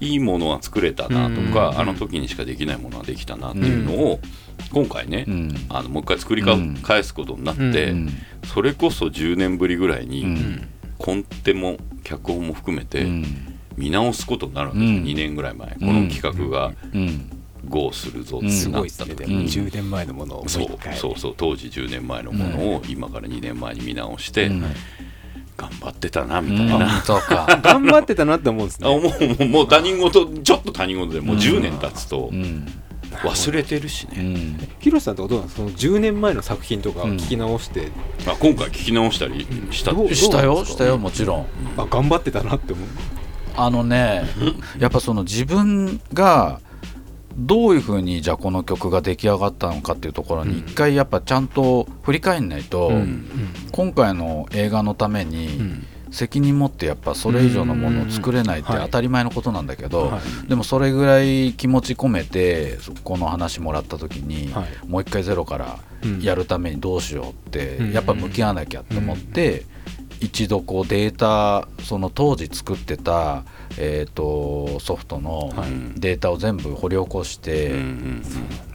[0.00, 1.78] いいものは作れたなとか、うん。
[1.80, 4.20] あの時にしかできないものはできたなっていうのを、
[4.70, 5.54] 今回ね、うん。
[5.70, 8.08] あのもう一回作り返すことになって、うん。
[8.44, 10.68] それこそ10年ぶりぐらいに、うん。
[10.98, 13.24] コンテも脚本も含めてうん。
[13.76, 15.04] 見直すことになるんですよ、うん。
[15.04, 16.72] 2年ぐらい前この企画が
[17.68, 19.14] うん、GO するぞすなっごいですね。
[19.14, 24.64] でもた時に、10年前のものをもうそうそうそう当時10年前のものを今から2年前に見直して、うん。
[25.56, 28.88] 頑張ってたなみうんたいな、そうか、 頑張ってたなって思うんですね。
[28.88, 32.66] うもうもう他人事ちょっと他人事でもう10年経つとうん。
[33.24, 35.68] 忘れてるしね、うん、ヒロシさんとかどうなんですか？
[35.68, 37.16] その10年前の作品とかうん。
[37.16, 37.88] 聞き直して、
[38.26, 41.46] あ今回聞き直したりしたしたよしたよもちろん。
[41.76, 42.88] あ頑張ってたなって思う。
[43.56, 44.24] あのね
[44.78, 46.60] やっぱその自分が
[47.38, 53.26] どういうふうにじゃあこの曲が出来上がったのかっていうところに一回やっぱちゃんと振り返んないと、うん。
[53.70, 55.86] 今回の映画のためにうん。
[56.10, 58.80] 責任持ってやっぱそれ以上のものを作れないってうん。
[58.80, 60.48] 当たり前のことなんだけど、はい。
[60.48, 64.88] でもそれぐらい気持ち込めてこの話もらった時に、はい。
[64.88, 66.20] もう一回ゼロからうん。
[66.22, 67.92] やるためにどうしようって、うん。
[67.92, 69.66] やっぱ向き合わなきゃって思って、
[70.20, 73.44] 一度こうデータその当時作ってた、
[73.78, 75.70] えー、とソフトのはい。
[75.96, 78.22] データを全部掘り起こして、うん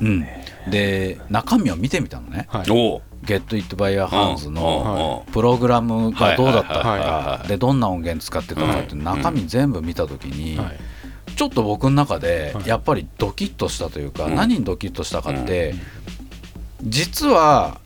[0.01, 0.71] うんうん。
[0.71, 2.47] で中身を見てみたのね。
[2.49, 2.69] はい。
[2.69, 2.69] う。
[2.69, 7.47] ん、おう「Get It By Your Hands」のうんプログラムがどうだったはいはいはいかはい。
[7.47, 10.79] でどんな音源使ってたかってうん中身全部見た時に、はい。
[11.35, 12.67] ちょっと僕の中ではい。
[12.67, 14.35] やっぱりドキッとしたというか、うん。
[14.35, 15.75] 何にドキッとしたかって、
[16.83, 17.79] 実は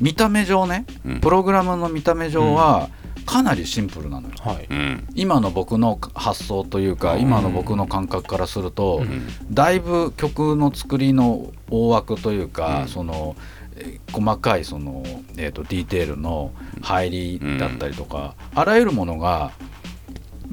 [0.00, 1.20] 見た目上ね、うん。
[1.20, 2.88] プログラムの見た目上は
[3.26, 4.34] かなりシンプルなのよ。
[4.40, 4.66] はい。
[4.68, 5.08] うん。
[5.14, 7.20] 今の僕の発想というか、うん。
[7.22, 9.22] 今の僕の感覚からすると、うん。
[9.50, 12.88] だいぶ曲の作りの大枠というか、うん。
[12.88, 13.36] その
[13.76, 15.02] えー細かいその、
[15.38, 19.52] えー、とディテールの入りだったりとか、あらゆるものが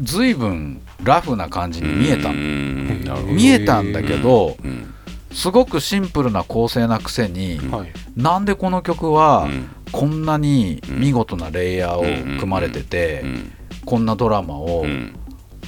[0.01, 4.93] 随分ラフな感じに見えた見えたんだけど、うん。
[5.31, 7.91] すごくシンプルな構成なくせに、はい。
[8.15, 12.03] なんでこの曲はうんこんなに見事なレイヤーを
[12.39, 13.51] 組まれてて、うん。
[13.85, 15.15] こんなドラマをうん。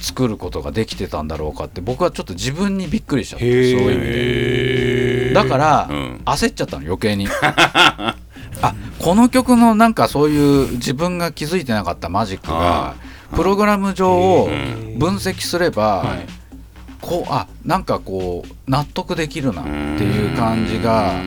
[0.00, 5.34] 作ることができてたんだろうかって僕はちょっと自分にびっくりしちゃったそういう意味で。
[5.34, 6.22] だから、うん。
[6.24, 7.28] 焦っちゃったの余計に。
[8.64, 12.94] あこの曲のなんかそういう自分が気づいてなかったマジックが
[13.34, 14.50] プログラム上を
[14.98, 16.26] 分析すれば、はい。
[17.00, 21.20] こうあなんかこう納得できるなっていう感じが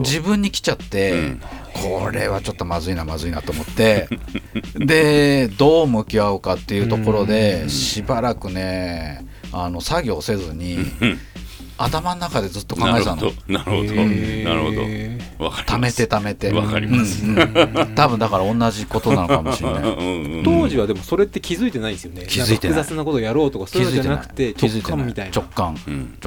[0.00, 1.40] 自分に来ちゃって、うん
[1.74, 4.08] これはちょっとまずいなまずいなと思って。
[4.76, 10.78] でどう向き合おうかっていうところでしばらくねあの作業せずに
[11.84, 13.22] 頭の中でずっと考えてたの。
[13.22, 13.48] なるほど。
[13.48, 15.44] なるほどなるほど。
[15.44, 16.52] わかり貯めて貯めて。
[16.52, 17.24] わかります。
[17.24, 19.82] うんうん多分だから同じことなのかもしれない。
[19.82, 22.24] うんうん当時はでもそれって気づいてないんですよね。
[22.28, 25.32] 気づいて複雑なことをやろうとかそういうのじゃなくて直感みたいな。
[25.34, 25.76] 直感。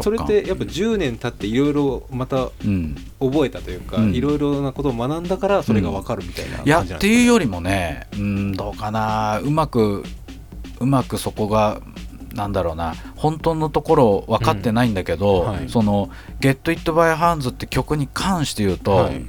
[0.01, 2.95] それってやっぱ10年経っていろいろまたうん。
[3.19, 4.13] 覚えたというかうん。
[4.13, 7.11] いろいろなことを学んだからそれが分かるみたいな感じいやなんですかね。
[7.11, 9.39] っていうよりもねうんどうかな。
[9.39, 10.03] うまく
[10.79, 11.81] うまくそこが
[12.35, 12.93] なんだろうな。
[13.15, 15.47] 本当のところ分かってないんだけど、うん。
[15.47, 15.69] はい。
[15.69, 16.09] その
[16.41, 19.25] 「Get It By Hands」って曲に関して言うと、はい。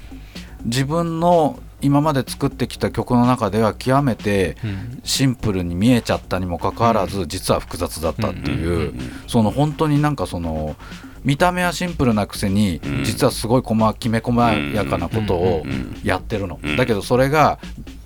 [0.65, 5.01] 自分の今まで作ってきた曲の中では極めてうん。
[5.05, 10.77] シンプルに見えちゃったにもかかわらず、実は複雑だったっていう、うんうんうんその本当になんかその
[11.25, 13.05] 見た目はシンプルなくせに、うん。
[13.05, 14.41] 実はすごい細きめ細
[14.75, 17.59] やかなことをうんうんやってるの、うんだけどそれが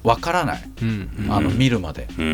[0.02, 1.10] わからない、うん。
[1.24, 2.24] うんあの見るまで、うん。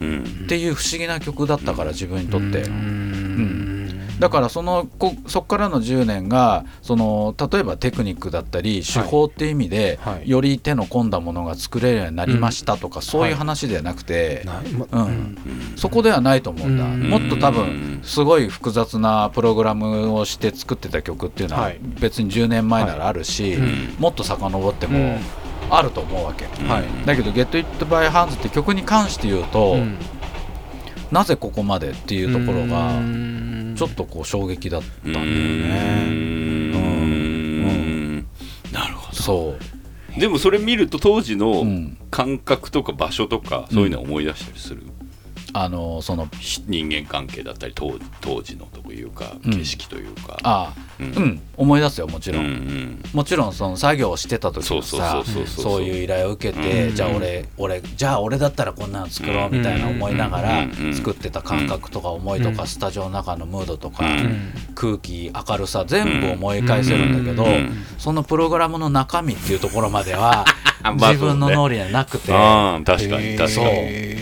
[0.00, 0.08] うん。
[0.08, 0.44] うん。
[0.44, 2.62] っていう不思議な曲だったから自分にとって。
[2.62, 3.74] うん。
[4.18, 10.28] だからそのこそこからの10年がその例えばテクニックだったり手法っていう意味で、はい。
[10.28, 15.36] より手の込んだものが作れるようになりましたとか、そういう話ではなくて、なまうん。
[15.76, 17.08] そこではないと思うんだ、うん。
[17.08, 21.80] もっと多分すごい複雑なプログラムをして作ってた曲っていうのははい。
[22.00, 23.96] 別に10年前ならあるし、ん。
[23.98, 26.84] もっと遡ってもうんあると思うわけ、はい。
[27.06, 29.98] だけど「Get It By Hands」って曲に関して言うと、うん。
[31.10, 33.74] なぜここまでっていうところがうん。
[33.76, 36.04] ちょっとこう衝撃だったんだようね。
[36.10, 38.18] ん。
[38.72, 39.62] なるほそう。
[40.14, 41.98] どでもそれ見ると当時のうん。
[42.10, 44.82] 感覚とか場所とかそういうのを思い出したりする？
[45.52, 49.52] あのそのひ人間関係だったり当当時のというかうん。
[49.52, 50.38] 景色というか。
[50.42, 51.10] ああううん。
[51.24, 56.94] ん、思い出すよもちろん、もちろんその作業をしてた時もさそういう依頼を受けて、うん。
[56.94, 60.94] じゃあ俺俺じゃあ俺だったらこんなの作ろうみたいな思いながらうん。
[60.94, 62.68] 作ってた感覚とか思いとか、うん。
[62.68, 64.52] スタジオの中のムードとか、うん。
[64.74, 67.70] 空気明るさ全部思い返せるんだけど、うん。
[67.98, 70.44] そのプログラムの中身っていうところまでは
[70.82, 72.28] まあ自分の脳裏にはなくて、
[72.84, 73.64] 確かに確かそう。
[73.64, 74.14] に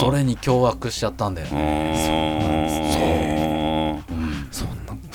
[0.00, 2.59] それに驚愕しちゃったんだようね、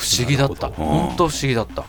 [0.05, 0.67] 不思議だった。
[0.67, 0.73] うん。
[0.73, 1.83] 本当不思議だった。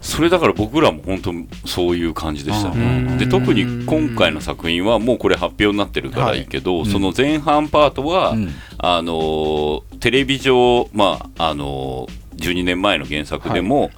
[0.00, 3.18] それだから僕らも本当そういう感じでしたね。
[3.18, 8.48] で特に今回の作品はもうこれ発表になってるからいいけど、その前半パートは、うん。
[8.78, 13.90] あのテレビ上まああの12年前の原作でも、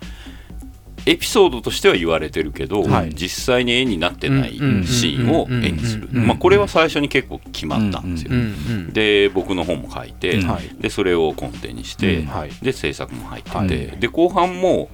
[1.04, 3.14] エピソードとしては言われてるけど、はい。
[3.14, 8.30] 実際に絵になってないシうんーンを絵にする、まあ、これは最初に結構決まったんですよ、
[8.92, 10.40] で僕の本も書いて、
[10.80, 12.26] でそれを根底にして、
[12.62, 13.68] で制作も入ってて、はい。
[13.98, 14.88] で後半も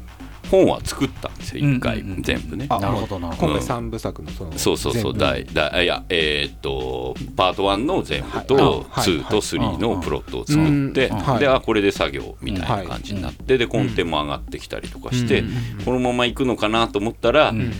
[0.50, 2.16] 本は作ったんですよ1回、うんうん。
[2.16, 2.66] うん全部ね。
[2.68, 3.48] あなるほどなるほど。
[3.48, 5.18] 今回三部作のそのそうそうそう全部。
[5.18, 9.06] 大大いやえーっとパート1の全部とはい。
[9.08, 15.84] 2と3のプロットを作ってであこれで作業みたいな感じになってでコンテも上がってきたりとかしてうん。
[15.84, 17.72] このまま行くのかなと思ったらん。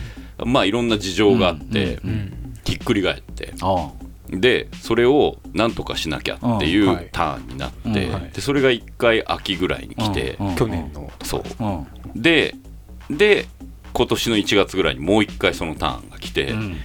[0.45, 1.99] まあいろんな事情があって
[2.63, 3.89] ひっくり返ってあ
[4.31, 8.29] でそれをなんとかしなきゃっていうターンになってうんはい。
[8.33, 11.09] でそれが1回秋ぐらいに来てうん去年の。
[11.23, 11.43] そう。
[11.59, 11.67] う
[12.17, 12.21] ん。
[12.21, 12.55] で
[13.09, 13.47] で
[13.93, 16.51] 今年の1月ぐらいにもう1回そのターンが来て。
[16.51, 16.77] うん。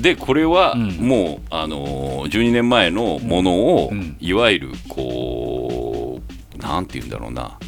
[0.00, 0.88] でこれはうん。
[1.06, 4.16] もう、あのー12年前のものを、うん。
[4.20, 6.20] いわゆるこ
[6.56, 7.58] うなんて言うんだろうな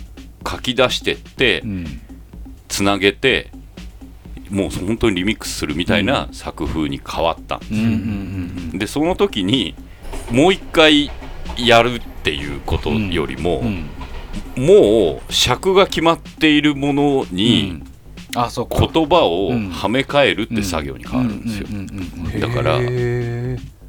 [0.48, 2.00] 書き出してってうん。
[2.68, 3.50] つなげて
[4.50, 7.56] もう本当にリミックスするみたいな作風に変わった。
[7.56, 7.78] んですうん
[8.72, 8.78] うん。
[8.78, 9.74] でその時に
[10.30, 11.10] もう一回
[11.56, 13.88] やるっていうことよりも、うん。
[14.56, 14.66] うん。
[14.66, 17.82] もう尺が決まっているものに
[18.32, 19.70] 言葉をうん。
[19.70, 22.48] はめ替えるって作業に変わるんですよ。
[22.48, 22.78] だから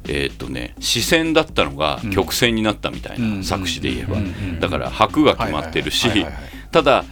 [0.08, 2.10] えーっとね視線だったのがうん。
[2.10, 4.16] 曲線になったみたいうんな作詞で言えば。
[4.60, 6.08] だから拍が決まってるし
[6.70, 7.04] ただ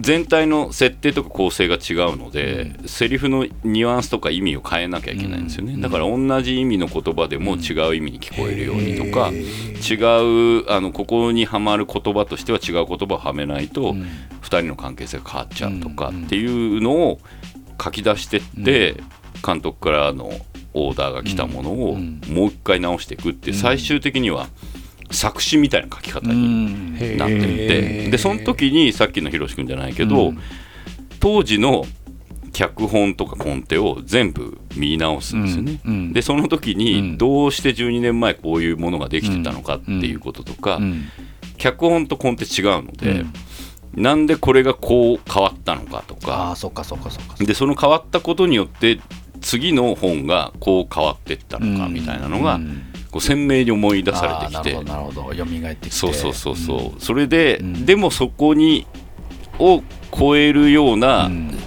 [0.00, 5.74] 全体の設定とか構成が違うのでセリフのニュアンスとか意味を変えなきゃいけないんですよね。
[5.74, 5.80] うん。
[5.80, 14.02] だから同じ意味の言葉でも違う意味に聞こえるようにとかへ違うあのここにはまる言葉としては違う言葉をはめないとうん。
[14.42, 16.24] 2人の関係性が変わっちゃうとかうん。
[16.24, 17.18] っていうのを
[17.82, 19.00] 書き出してって
[19.44, 20.30] 監督からの
[20.74, 22.20] オーダーが来たものをうん。
[22.28, 24.48] もう一回直していくって最終的には
[25.10, 28.10] 作詞みたいな書き方うになっていて。
[28.10, 30.38] でその時にさっきのひろし君じゃないけど、うん。
[31.20, 31.84] 当時の
[32.52, 35.80] 脚本とかコンテを全部見直すんですよね。
[35.84, 36.12] うん。
[36.12, 36.78] でその時うん。
[36.78, 41.04] にどうして12年前こういうものができてたのかっていうこととか、うん。
[41.56, 43.32] 脚本とコンテ違うので、うん。
[44.02, 46.50] なんでこれがこう変わったのかとあか。
[46.52, 47.42] あそっかそっかそっか。
[47.42, 49.00] でその変わったことによって
[49.40, 54.82] 次の本がこう変わっていったのかうんみたいなのがうんこう鮮明に思い出されてきて。
[54.84, 55.90] なるほど蘇ってきて。
[55.90, 57.00] そうそうそうそう。
[57.00, 57.86] それでうん。
[57.86, 58.86] でもそこに
[59.58, 59.82] を
[60.16, 61.58] 超えるようなうん。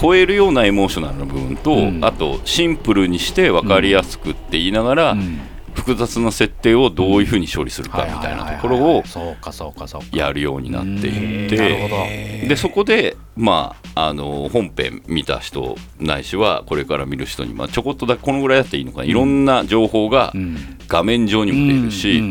[0.00, 2.04] 超えるようなエモーショナルな部分とうん。
[2.04, 5.40] あとシンプルにして分かりやすくって言いながらうん
[5.74, 10.06] 複雑な設定をどういうふうに処理するかみたいなところをそうかそうかそうか。
[10.12, 20.74] やるようになっていってでそこで、まあ、あの本編見た人ないしはこれから見る人に、まあ、ちょこっとだけこのぐらいだっていいのかな、いろんな情報がうん。
[20.88, 22.22] 画面上にも出るし、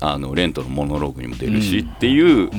[0.00, 2.50] あのレントのモノローグにも出るしっていう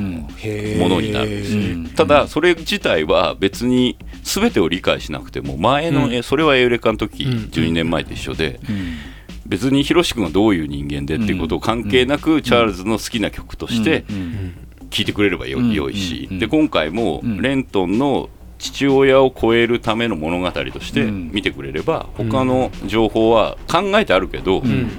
[0.80, 1.88] ものになるんですよ、うん。
[1.89, 7.32] ただそれ自体は別に全てを理解しなくても前の、えそれはエウレカの時、うん。
[7.52, 8.98] 12年前と一緒でうん
[9.47, 14.15] 別にヒロシ君がどういう人間でっていうことを関係なく、チャールズの好きな曲としてうん。
[14.15, 14.53] うん。
[14.89, 15.71] 聴いてくれればよ,、うん。
[15.71, 16.39] 良いし、うん。
[16.39, 17.41] で今回もうん。
[17.41, 18.29] レントンの
[18.60, 21.31] 父親を超えるための物語としてうん。
[21.31, 24.89] 見てくれれば、他の情報は考えてあるけど、うん。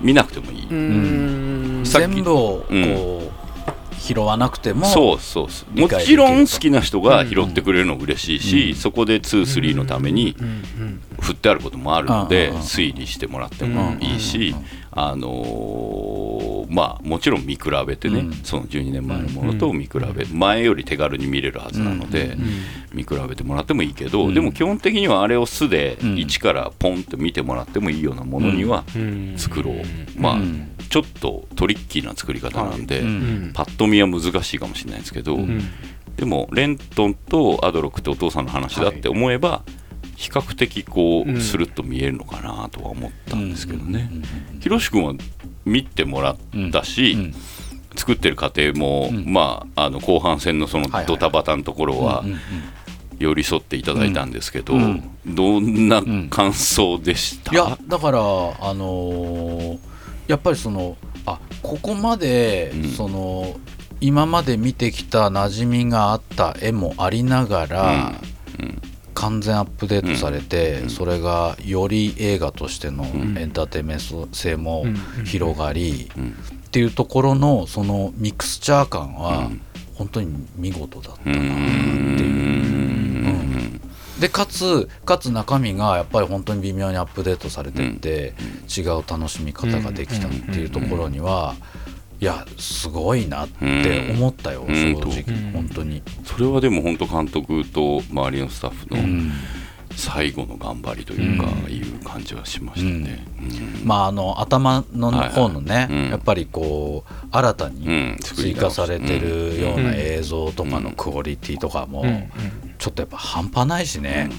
[0.00, 1.86] 見なくてもいい、うん。
[1.86, 3.28] さっき全部をこう、うん。
[3.96, 5.80] 拾わなくてもそうそうそう。
[5.80, 8.74] もちろん好きな人が拾ってくれるの嬉しいし、うん。
[8.74, 10.46] そこで23のためにうん。
[10.46, 10.48] う
[10.84, 14.54] ん振ってあることもあるので推理してもらってもいいし、
[14.92, 18.32] あのーまあもちろん見比べてね、うん。
[18.42, 22.44] その12年前のものと見比べ、前より手軽に見れるはずなので、うん
[22.94, 24.34] 見比べてもらってもいいけど、うん。
[24.34, 26.18] でも基本的にはあれを素でうん。
[26.18, 29.34] 一からポンと見てもらってもいいようなものにはうん。
[29.36, 29.82] 作ろう、
[30.16, 30.70] まあ、うん。
[30.88, 33.50] ちょっとトリッキーな作り方なんで、うんうん。
[33.52, 35.60] パッと見は難しいかもしれないですけど、うん。
[36.16, 39.62] でもレントンとアドロックってお父さんの話だって思えば、
[40.16, 44.08] 比較的こううんスルッと見えるのかなとは思ったんですけどね。
[44.10, 44.18] うん。
[44.54, 44.60] うん。
[44.60, 45.14] ひろし君は
[45.64, 46.36] 見てもらっ
[46.72, 47.34] たし、うん。
[47.96, 52.38] 作ってる過程も、うんまああの後半戦のそのドタバタのところはうんうん
[53.20, 55.10] 寄り添っていただいたんですけど、うん。
[55.26, 58.22] どんな感想でした、いやだからあ
[58.74, 59.78] のー
[60.26, 60.96] やっぱりその
[61.26, 62.88] あここまで、うん。
[62.90, 63.56] その
[64.00, 68.12] 今まで見てきた馴染みがあった絵もありながら、
[68.58, 68.82] うん
[69.14, 73.38] 完全アップデートされて、うんそれがより映画としてのん。
[73.38, 76.34] エンターテインメント性もうん広がり、うん
[76.66, 79.60] っていうところのそのミクスチャー感はうん。
[79.94, 82.30] 本当に見事だったうなっていう。
[82.30, 83.80] ん。
[84.18, 88.34] でかつかつ中身がやっぱり本当に微妙にアップデートされてって、
[88.76, 91.54] 違う楽しみ方ができたっていうところには、
[92.24, 95.52] いやすごいなって思ったよ、うん正直、うん。
[95.52, 96.02] 本当に。
[96.24, 99.30] それはでも本当監督と周りのスタッフのうん。
[99.94, 101.70] 最後の頑張りというか、うん。
[101.70, 103.26] いう感じはしましたね。
[103.82, 103.86] うん。
[103.86, 105.28] まあ、あの頭のはいはい。
[105.32, 106.08] 方のね、うん。
[106.08, 108.16] やっぱりこう新たうにん。
[108.22, 112.30] 追加されてるような映像とかのクオリティとかもうん。
[112.78, 114.30] ちょっとやっぱ半端ないしね、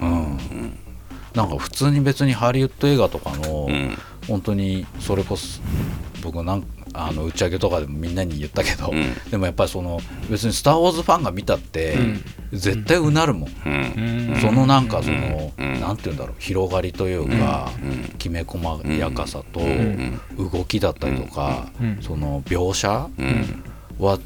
[0.00, 0.08] うん。
[0.08, 0.78] うん。
[1.34, 3.98] なんか普通に別にハリウッド映画とかのうん。
[4.26, 5.60] 本当にそれこそ
[6.22, 6.64] 僕なん
[6.98, 9.14] あの打ち上げとかでもみんなに言ったけど、うん。
[9.30, 11.96] でもやっぱりその別に「スター・ウォーズ」ファンが見たって
[12.52, 13.50] 絶対うなるもん。
[14.40, 15.80] そのなんかその、うん。
[15.80, 18.16] なんて言うんだろう広がりというか、うん。
[18.18, 20.20] きめ細やかさと、ん。
[20.38, 21.98] 動きだったりとか、うん。
[22.00, 23.08] その描写？
[23.18, 23.62] うん。
[23.98, 24.18] は、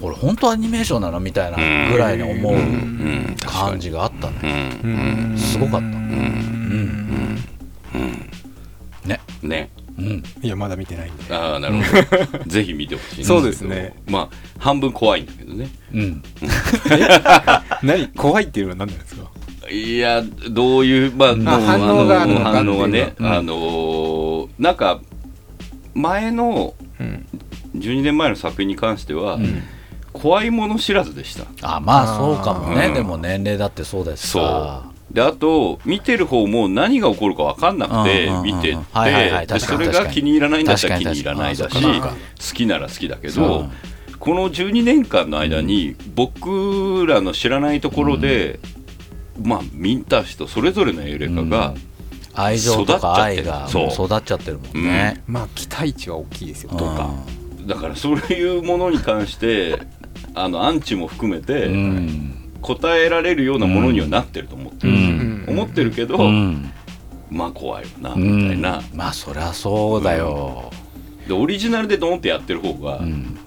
[0.00, 3.36] これ本当アニメーションなのみたいなぐらいに思ううん。
[3.40, 4.68] 感じがあったうね。
[4.82, 5.30] ん。
[5.30, 5.38] うん。
[5.38, 5.86] すごかった。
[5.86, 7.42] うん。
[9.04, 9.20] ね。
[9.42, 10.22] ねうん。
[10.42, 11.34] いやまだ見てないんで。
[11.34, 11.82] ああなるほ
[12.38, 12.44] ど。
[12.50, 13.94] ぜひ見てほしいんそうですね。
[14.06, 15.68] まあ半分怖いんだけどね。
[15.94, 16.22] うん。
[17.82, 18.08] 何？
[18.08, 19.30] 怖いっていうのは何なんですか？
[19.70, 23.26] いやどういうまあもう反応があるのか反応がね、うん。
[23.32, 25.00] あのーなんか
[25.94, 27.26] 前のうん。
[27.76, 29.62] 12年前の作品に関しては、うん。
[30.14, 31.44] 怖いもの知らずでした。
[31.76, 32.94] あまあそうかもね、うん。
[32.94, 41.16] でも年齢だってそうですそさうであと見てる方も何が起こるか分かんなくて見てってそれが気に入らないんだったら気にに。
[41.18, 43.66] 入らないだし好きなら好きだけど
[44.18, 48.58] この12年間の間に僕らの知らないところで
[49.42, 51.74] まあ見た人それぞれのエウレカが
[52.34, 54.58] 愛情とか愛が育っちゃってる。
[54.58, 55.22] もんね。
[55.26, 56.78] まあ期待値は大きいですようん。
[56.78, 57.10] どうか。
[57.66, 59.78] だからそういうものに関して
[60.34, 65.44] あのアンチも含めてうん答えられるようなものにはなってると思ってる、うん。
[65.46, 66.72] 思ってるけど、うん。
[67.30, 68.84] まあ怖いよなうみたいな、ん。
[68.92, 70.72] まあそりゃそうだよ。
[71.28, 73.38] でオリジナルでドンってやってる方が、うん。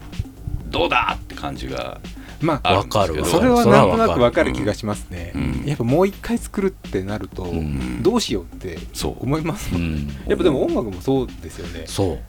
[0.69, 1.99] どうだって感じが
[2.39, 2.99] まああるんですけど。
[2.99, 3.27] わかるわ。
[3.27, 5.33] それはなんとなくわわかる気がしますね。
[5.35, 5.63] うん。
[5.65, 8.01] やっぱもう一回作るってなるとん。
[8.01, 9.23] どうしようってそう。
[9.23, 9.81] 思いますもん。
[9.81, 10.07] うん。
[10.27, 11.83] やっぱでも音楽もそうですよね。
[11.85, 12.19] そう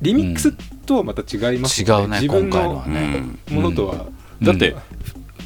[0.00, 0.52] リミックス
[0.86, 3.22] とはまた違います違うねよ自分今回ののはね。
[3.50, 4.06] ものとは。
[4.40, 4.74] だって、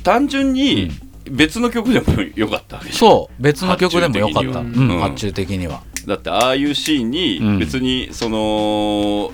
[0.06, 0.92] 単純に
[1.28, 2.98] 別の曲でもよかったわけじゃん。
[3.00, 3.42] そう。
[3.42, 4.62] 別の曲でもよかった。
[5.00, 5.82] 発注的には。
[6.06, 7.10] だってああいうシーンうん。
[7.10, 8.38] に別にその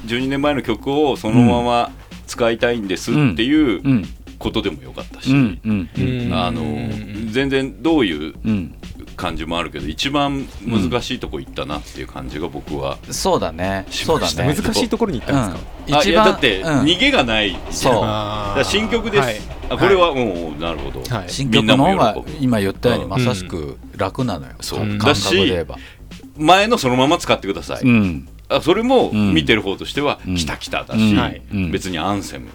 [0.07, 1.91] 12年前の曲をそのまま
[2.27, 4.05] 使いたいんですっていううん。
[4.39, 5.61] ことでもよかったし、うん。
[5.63, 5.91] うん。
[5.95, 6.35] うん。
[6.35, 7.29] あのうん。
[7.31, 8.75] 全然どういううん
[9.17, 13.87] 感じもあるけど一番難しいとこ行ったなっていう感じが僕は、そうだね。
[13.91, 14.55] そうだね。
[14.55, 15.71] 難しいところに行ったんですか？
[15.89, 15.95] うん。
[15.95, 16.83] あいやだってうん。
[16.83, 18.05] 逃げがないそ
[18.61, 18.65] う。
[18.65, 19.41] 新曲です、はい。
[19.71, 21.29] あこれはもうなるほど、はい。
[21.29, 24.55] 新曲の方が今言ったようにうんまさしく楽なのよ。
[24.61, 24.81] そう。
[24.81, 25.77] 感だし覚で言えば。
[26.37, 29.35] 前のそのまま使ってください、うんあそれもうん。
[29.35, 30.35] 見てる方としてはうん。
[30.37, 31.17] 来た来ただし、
[31.71, 32.51] 別にアンセム、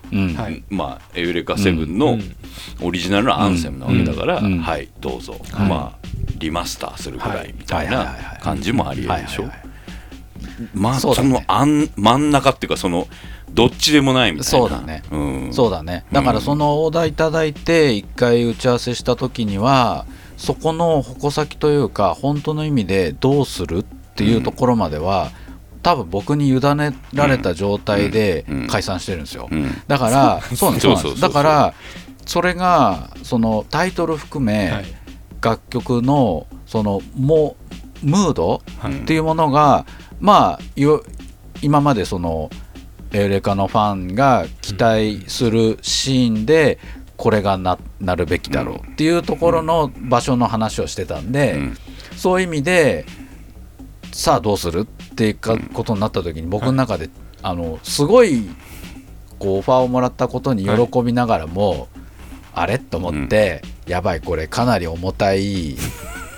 [0.70, 2.22] まあエウレカセブンうのん。
[2.82, 4.46] オリジナルのアンセムなわけだから、うん。
[4.54, 4.60] うん。
[4.60, 5.70] はいどうぞ、はい。
[5.70, 8.42] まあリマスターするぐらはいいみたいなはい。
[8.42, 9.50] 感じもありえるでしょ。
[10.74, 13.08] まあそ,、のあん真ん中っていうかその
[13.52, 14.68] どっちでもないみたいな。
[14.68, 15.04] そうだね。
[15.12, 15.18] う
[15.48, 16.06] ん、そうだね。
[16.12, 25.32] だからそのオーダーいただいて一回打ち合わせした時にはそこの矛先というか本当の意味でどうするっていうところまでは、
[25.88, 29.72] 多分僕に委ねられた状態で解散してるんですよ、うん。
[29.88, 30.72] だからそう。
[30.72, 31.74] なんですだから
[32.26, 34.86] それがそのタイトル含め、はい。
[35.42, 37.56] 楽曲のそのも
[38.04, 39.00] ムードはい。
[39.00, 39.86] っていうものが、
[40.20, 41.06] まあよ
[41.62, 42.50] 今までその
[43.14, 46.80] エウレカのファンが期待するシーンで
[47.16, 51.78] これがななるべきだろうっていうところの場所の話をしてたんで、うん。
[52.18, 53.06] そういう意味で
[54.12, 54.86] さあどうするっ
[55.18, 57.10] ていうかことになった時に僕の中で、
[57.42, 58.48] あのすごい
[59.40, 61.88] こうオファーをもらったことに喜びながらも、
[62.54, 62.78] あれ？
[62.80, 65.76] と思って、やばいこれかなり重たい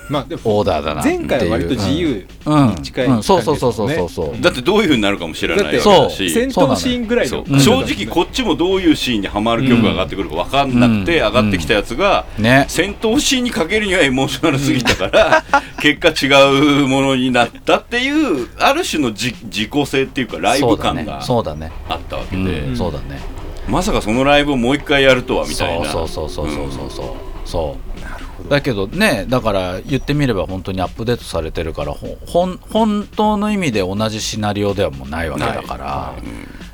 [0.10, 2.66] まあでもオーダーだな前回は割と自由う。
[2.66, 3.24] んに近いうん。
[3.24, 3.96] そうそうそう感じですもんね。
[3.96, 6.10] そうそうそうだってどういうふうになるかも知らないそう。
[6.10, 7.60] だし戦闘シーンぐらいのそう。
[7.60, 11.26] 正直こっちもどういうシーンにはまる曲が上がってくるか分かんなくてうん。
[11.28, 12.66] 上がってきたやつがね。
[12.68, 15.44] 戦闘シーンにかけるにはエモーショナルすぎたから
[15.82, 21.72] 結果違うものになったっていうある種のじ自己性っていうかライブ感がそうだね。
[21.88, 22.60] あったわけそうだね、で。
[22.62, 22.76] うん。
[22.76, 23.20] そうだね。
[23.68, 25.88] まさかそのライブをもう一回やるとはみたいな。
[25.88, 27.06] そうそうそうそうそうそう。
[27.46, 36.16] そうだけどねだから言ってみれば本当にアップデートされてるからほほん本当の意味で同じシナリオではもうないわけだから、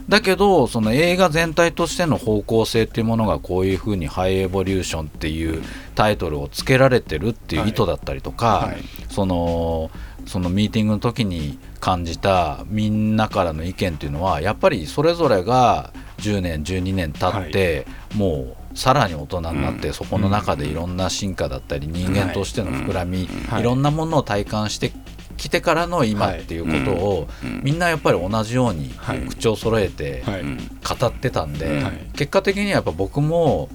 [0.07, 5.63] だけどその映画全体としての方向性っていうものがこういうふうに「ハイエボリューション」っていう
[5.95, 8.83] タイトルをつけられてるっていう意図だったりとか、はい。
[9.09, 9.89] その
[10.25, 17.85] そのミーティングの時に感じたみんなからの意見っていうのはやっぱりそれぞれが10年12年経って、
[18.15, 23.61] もうさらに大人になって、そこの中でいろんな進化だったり人間としての膨らみ、はい。
[23.61, 23.63] い。
[23.63, 24.91] ろんなものを体感して
[25.37, 27.61] きてからの今っていうことを、うん。
[27.63, 29.19] みんなやっぱり同じようにはい。
[29.21, 31.93] 口調揃えて語ってたんで、はい。
[32.13, 33.69] 結果的にはやっぱ僕も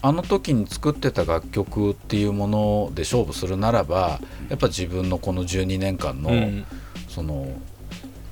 [0.00, 6.64] あの時に作ってた楽曲っていうもので勝負するならばやっぱ自分のこの12年間の、うん。
[7.08, 7.48] その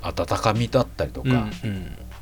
[0.03, 1.49] 温かみだったりとか、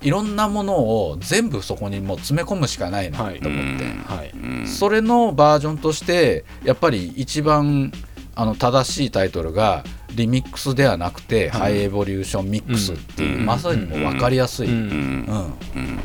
[0.03, 4.30] いろんなものを全部そこにもう詰め込むしかないなと思って、はい。
[4.34, 4.66] うん。
[4.66, 7.92] それのバージョンとしてやっぱり一番
[8.34, 9.84] あの正しいタイトルが
[10.14, 13.46] リミックスではなくて、ハイエボリューションミックスっていう、うん。
[13.46, 15.55] まさにもう分かりやすい、ううん。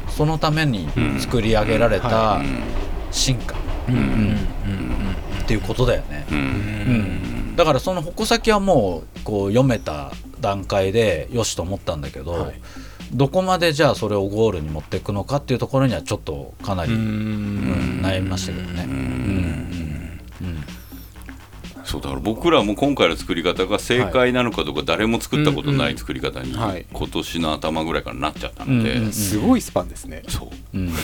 [0.10, 0.88] そのために
[1.20, 2.40] 作り上げられた
[3.12, 3.56] 進化、
[3.90, 3.96] うん。
[3.96, 4.36] うん。
[5.42, 6.38] っていうことだよね、うん。
[6.38, 7.56] うん。
[7.56, 12.62] だからその矛先はもうこう読めた段階でよしと思ったんだけど、はい
[13.14, 18.84] どこまでじゃあそれをゴールに持っていくのかっていうところにはちょっとかなり、ううんん悩みましたけどね。
[18.84, 19.87] うん
[21.88, 30.24] そうだから僕らも今回の作り方が正解なのかどうか誰も作ったことない作り方に今年の頭ぐらいからなっちゃったので、うんうんすごいスパンですね。
[30.28, 30.78] そう。
[30.78, 30.90] うん。
[30.92, 30.96] こ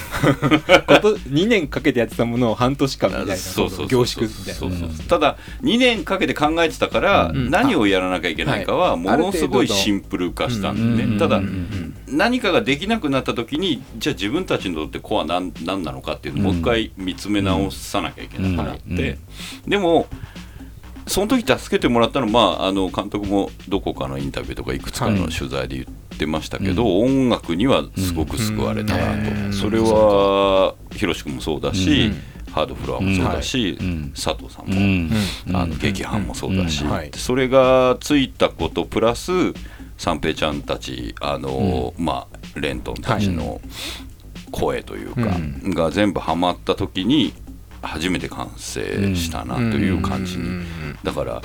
[1.01, 4.53] と2年かけてやってたものを半年間みたいなそうそう凝縮みたいな。
[4.53, 4.91] そうそうう。
[4.91, 7.49] んただ2年かけて考えてたから、うん。
[7.49, 9.17] 何をやらなきゃいけないかはもはい。
[9.19, 11.41] のすごいシンプル化したんでうんねただ
[12.07, 18.99] 何かができなくなった時にじゃあ自分たちにとってコア何何なのかっていうのをもう一回見つめ直さなきゃいけなくなって、うん。
[18.99, 19.03] う
[19.67, 19.69] ん。
[19.69, 20.07] でも
[21.07, 32.33] その時助けてもらったのは、まあ、あの監督もどこかのインタビューとかいくつかの取材で言ってましたけど、音楽にはすごく救われたなと、うんそれはひろし君もそうだし、うん。
[32.51, 34.11] ハードフロアもそうだし、うん。
[34.11, 35.11] 佐藤さんも、うん。
[35.47, 35.55] うん。
[35.55, 36.91] あの劇伴もそうだし、うん。
[36.91, 37.11] はい。
[37.15, 39.31] それがついたことプラス
[39.97, 43.59] 三平ちゃんたちあの、まあレントンたちの
[44.51, 47.33] 声というか、うが全部ハマった時に
[47.83, 50.63] 初めて完成したなという感じに、
[51.03, 51.41] だから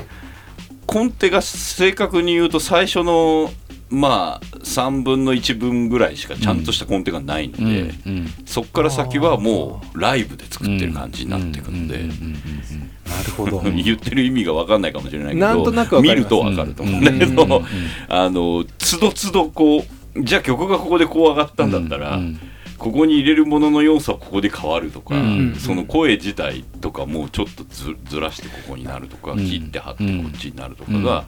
[0.87, 3.51] コンテが正確に言うと最初の
[3.91, 11.97] まあ3分の1分ぐらいしかちゃんとしたコンテがないので、うんうんそこから先はもうライブで作ってる感じになっていくので。
[11.97, 13.63] うんうんうんうんなるほど。
[13.73, 17.01] 言ってる意味が分かんないかもしれないけど見ると分かると思う。
[17.01, 17.65] んだけど、うんうんうん。
[18.09, 19.85] あのつどつどこ
[20.15, 22.39] うじゃあ曲がここでこう上がったんだったら、うん
[22.79, 25.55] ここに入れるものの要素はここで変わるとか、うん。
[25.57, 29.39] その声自体とかもうちょっとずずらしてここになるとか、うん。
[29.39, 31.25] 切って貼ってこっちになるとかが、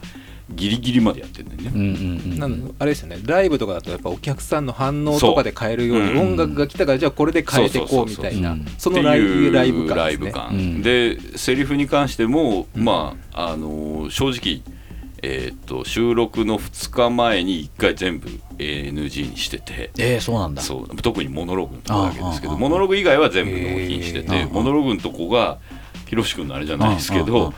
[0.55, 1.71] ギリギリまでやってんだよね。
[1.73, 2.67] うんうんうんなん。
[2.67, 3.19] だあれですよね。
[3.25, 10.31] ライブとかだとやっぱお客さんの反応とかで変えるように音楽が来たからじゃあこれで変えてこうみたいなそうそうそのライっていうブライブ感ライですね。
[10.31, 14.61] ブ感うんでセリフに関しても、まああの正直、
[15.23, 19.91] えーっと収録の2日前に1回全部 NG にしてて。
[19.97, 20.61] えーそうなんだ。
[20.61, 20.95] そう。
[20.97, 25.59] 特にモノログのとこだけですけどモノログ以外は全部納品しててモノログのとこが
[26.07, 27.53] ひろし君のあれじゃないですけど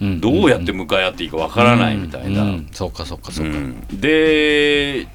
[0.00, 3.52] うんどうやって向かい合っていいかわからないみたいな、そうかそうかそうか。
[3.52, 3.86] うん。
[3.92, 5.06] で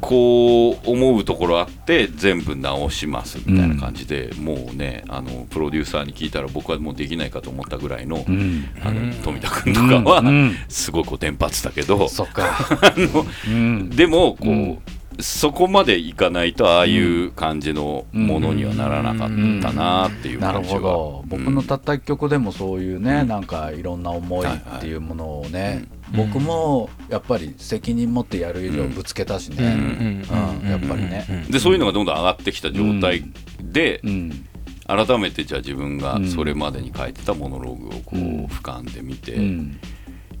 [0.00, 8.64] こう思うところあって全部直しますみたいな感じで、もうねあのプロデューサーに聞いたら僕はもうできないかと思ったぐらいの,、うん。
[8.82, 10.26] あの富田君とかは、うん。
[10.26, 10.56] うん。
[10.68, 12.08] すごいこうテンパってたけど、
[13.94, 14.78] でもこう、うん。
[15.22, 19.28] そこまでいかないとああいう感じのものにはならなかっ
[19.60, 21.24] たなっていうなる感じは、ほど。
[21.26, 30.62] 僕のたった一曲でもそういうね、なんかいろんな思いっていうものをね、僕もやっぱり責任持ってやる以上ぶつけたしね、うん。
[30.62, 30.68] うん。
[30.68, 33.24] やっぱりね、でそういうのがどんどん上がってきた状態
[33.62, 34.46] で、うん。
[34.86, 39.80] 改めてじゃあ自分がそれまでに書いてたモノログをこううん俯瞰で見て、うん。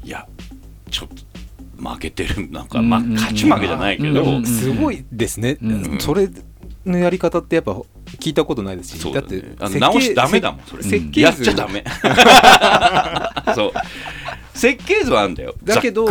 [0.02, 0.26] いや
[0.90, 4.36] ちょっと負けてるなんか、まあ勝ち負けじゃないけど、うん。
[4.38, 4.46] うん。
[4.46, 6.00] すごいですね、うん。
[6.00, 6.28] それ
[6.84, 7.80] のやり方ってやっぱ
[8.18, 9.04] 聞いたことないですし。
[9.04, 11.20] だ,、ね、だってあの直しダメだもんそれ、設計図。
[11.20, 11.84] やっちゃダメ。
[13.54, 13.72] そう
[14.60, 15.54] 設計図はあんだよ。
[15.64, 16.06] だけど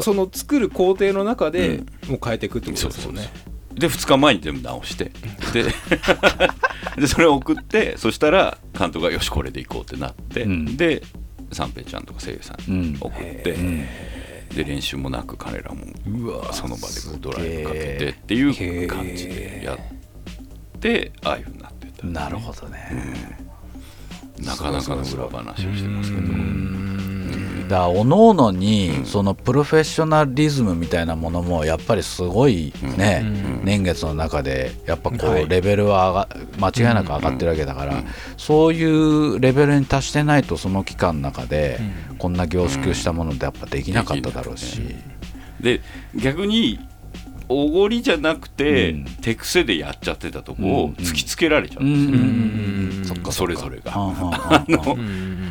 [0.00, 3.28] その作る工程の中でもう変えていくってことですよね、
[3.74, 5.12] で2日前に全部直して。
[5.52, 5.64] で
[6.98, 10.76] でそれを送ってそしたら監督がよしこれでいこうってなって、うん。
[10.78, 11.02] で
[11.52, 13.84] 三平ちゃんとか声優さんに送って、うん
[14.50, 15.84] で練習もなく彼らも
[16.52, 22.06] その場でこうドライブかけてっていう感じでやってああいうふうになってた。
[22.08, 23.38] なるほどね、
[24.40, 26.32] なかなかの裏話をしてますけど。
[26.32, 27.19] うん
[27.70, 33.24] だおのおのにそのプロフェッショナリズムみたいなものもやっぱりすごいね、
[33.62, 35.44] 年月の中でやっぱこはい。
[35.44, 38.02] うレベルは上が間違いなく上がってるわけだから、
[38.36, 41.80] そういうレベルに達してないとその期間の中で
[42.18, 44.82] こんな凝縮したものでやっぱできなかっただろうし、
[45.60, 45.80] で
[46.16, 46.80] 逆に
[47.50, 49.04] おごりじゃなくて、うん。
[49.20, 50.92] 手癖でやっちゃってたとこをうん。
[50.94, 53.14] 突きつけられちゃううんんですよ、うん。
[53.14, 53.92] そっかそれぞれが。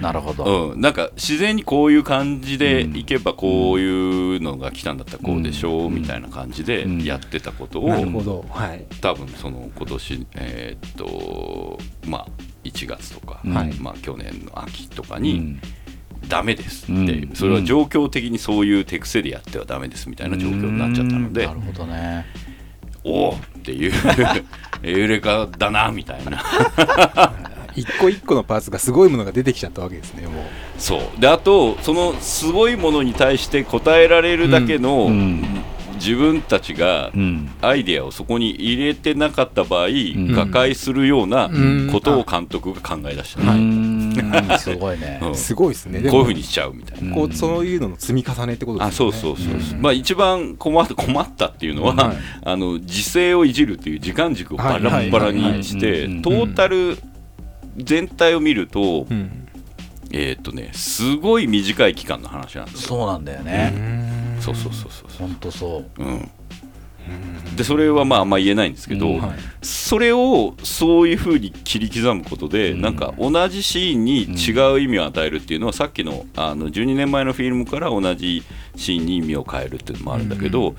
[0.02, 8.45] なるほど、うん、なんか自然にこういう感じでいけばこういうのが来たんだったらこうでしょうみたいな感じでやってたことをなるほど。
[8.50, 8.86] はい。
[9.02, 12.28] 多分その今年えーっとまあ
[12.64, 15.62] 1月とか、はいまあ、去年の秋とかにうん
[16.28, 17.32] ダメですって、う。
[17.32, 17.36] ん。
[17.36, 22.26] それは状況的にそういう手癖でやってはダメですみたいな状況になっちゃったのでなるほどね。
[23.03, 23.93] おおっていう
[24.84, 26.43] エウレカだなみたいな。
[27.76, 30.43] 一個一個のパーツがすごいものが出てきちゃったわけですねもう。
[30.78, 31.22] そう。
[31.22, 35.63] であとそのすごいものに対して答えられるだけの、うん
[36.00, 37.50] 自分たちがうん。
[37.62, 40.28] アイデアをそこに入れてなかった場合、ん。
[40.34, 41.89] 瓦解するようなうん。
[41.91, 44.60] ことを監督が考え出した、うーん。
[44.60, 45.20] すごいね。
[45.22, 45.36] うん。
[45.36, 46.10] すごいですね。
[46.10, 47.14] こういうふうにしちゃうみたいな。
[47.14, 48.89] こうそういうのの積み重ねってことですね。
[48.89, 49.82] あそうそうそうそう、ん。
[49.82, 52.18] まあ一番困った 困ったっていうのは、はい。
[52.43, 56.22] あの時勢をいじるっていう時間軸をバラバラにしはいてはいはい。
[56.22, 56.97] トータル
[57.78, 59.32] 全体を見ると、うん。
[60.12, 62.88] えーっとねすごい短い期間の話なんですよ。
[62.88, 65.10] そうなんだよねそうそうそうそう。
[65.18, 66.04] 本当そう。
[66.04, 66.32] うん。
[67.56, 69.20] でそれはまああんま言えないんですけど、うん。
[69.20, 69.32] はい。
[69.62, 72.82] それをそういうふうに切り刻むことで、うん。
[72.82, 78.44] なんか同じシーンに違う意味を与えるっていうのは、さっきのあの12年前のフィルムから同じ
[78.76, 80.76] シーンに意味を変えるっていうのもあるんだけど、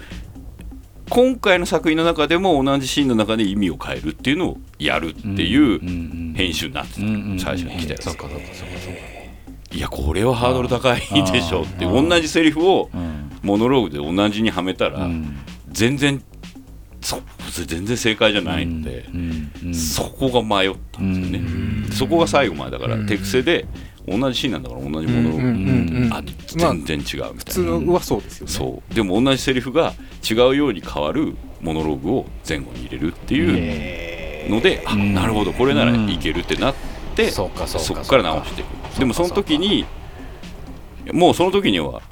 [1.08, 5.80] 今回の作品の中でも同じシーンの中で意味を変えるっていうのをやるっていう
[6.36, 8.04] 編集になってた、最初に来たやつ。
[8.04, 9.20] そうかそうかそうかそうか。
[9.72, 15.36] いやこれはハードル高いでしょって同じセリフをうんモノローグで同じにはめたら、うん。
[15.70, 16.22] 全然
[17.00, 17.22] そう
[17.66, 19.06] 全然正解じゃないので。
[19.12, 23.66] うんうんそこが迷ったんですよね、そこが最後までだから、手癖で
[24.06, 26.22] 同じシーンなんだから同じものを、うんうんうんあ
[26.58, 28.52] まあ全然違うみたいな、普通のはそうですよね。
[28.52, 28.94] そう。
[28.94, 29.94] でも同じセリフが
[30.28, 35.14] 違うように変わるモノローグを前後に入れるっていうので、あうん。
[35.14, 35.52] なるほど。
[35.52, 36.74] これならいけるってなっ
[37.14, 38.98] て、そうかそうかこから直していく。
[38.98, 39.84] でもその時に
[41.12, 42.02] もうその時には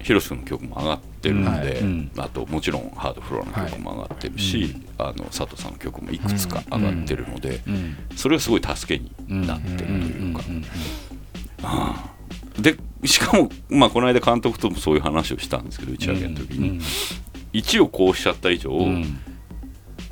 [0.00, 7.96] ヒロシ君の曲も上がってるんで、あともちろんハードフロアの曲も上がってるし、あの佐藤さんの曲もいくつか上がってるので、うん。
[8.16, 10.52] それがすごい助けになってるというか、う
[12.60, 12.62] ん。
[12.62, 16.80] でしかも、まあ、この間監督ともそういう話をしたんですけど打ち上げの時に、
[17.52, 19.20] 1をこうしちゃった以上、うん。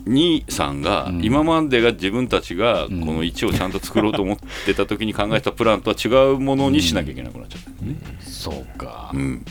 [0.07, 1.25] 2さんがうん。
[1.25, 3.01] 今までが自分たちがこん。
[3.01, 7.71] の1をちゃんと作ろうと思ってた時に考えたプランとは違うものにしなきゃいけなくなっちゃった。
[7.71, 7.89] ん。
[7.89, 8.53] ですね。
[8.53, 9.11] そうか。
[9.15, 9.45] うん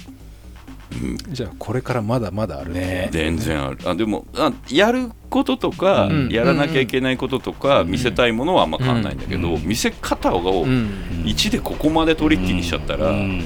[1.30, 2.74] じゃあこれからまだまだある。
[2.74, 3.10] ね。
[3.12, 3.78] 全然ある。
[3.86, 6.30] あでもあやることとか、うん。
[6.30, 9.64] やらなきゃいけないこととか、見せたいものはあんま変わんないんだけど、うん。
[9.64, 10.90] 見せ方をうん。
[11.26, 13.46] 1でここまでトリッキーにしちゃったら、うん。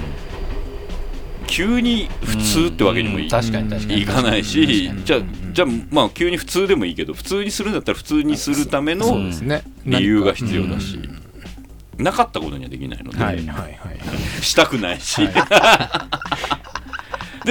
[1.48, 3.30] 急に普通ってわけにもい,、うん。
[3.30, 4.02] 確かに確かに。
[4.02, 5.20] いかないしじゃあ
[5.52, 9.64] じゃあまあ急に普通でもいいけど普通にするんだったら普通にするためのそうですね。
[9.86, 11.00] 理由が必要だし、
[11.98, 13.78] なかったことにはできないので、はいはいはい
[14.44, 15.22] したくないし、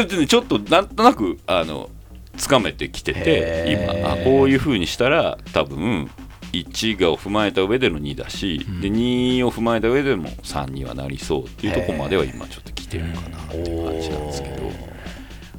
[0.06, 1.90] でもねちょっとなんとなくあの
[2.36, 6.10] つかめてきてて今あこういうふうにしたら多分
[6.52, 14.62] 1を踏まえた上での2だし、で2を踏まえた上でも3にはなりそうっていうところまでは今ちょっと来てるかなっていう感じなんですけど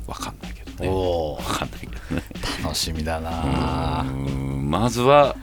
[0.08, 0.90] わかんないけどね。
[0.90, 2.24] おわかんないけどね。
[2.64, 4.04] 楽しみだな。
[4.04, 4.70] うん。
[4.70, 5.36] まずは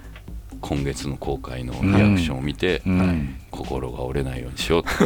[0.61, 3.38] 今月の公開のリアクションを見て、うん。
[3.53, 4.88] 心が折れないようにしようと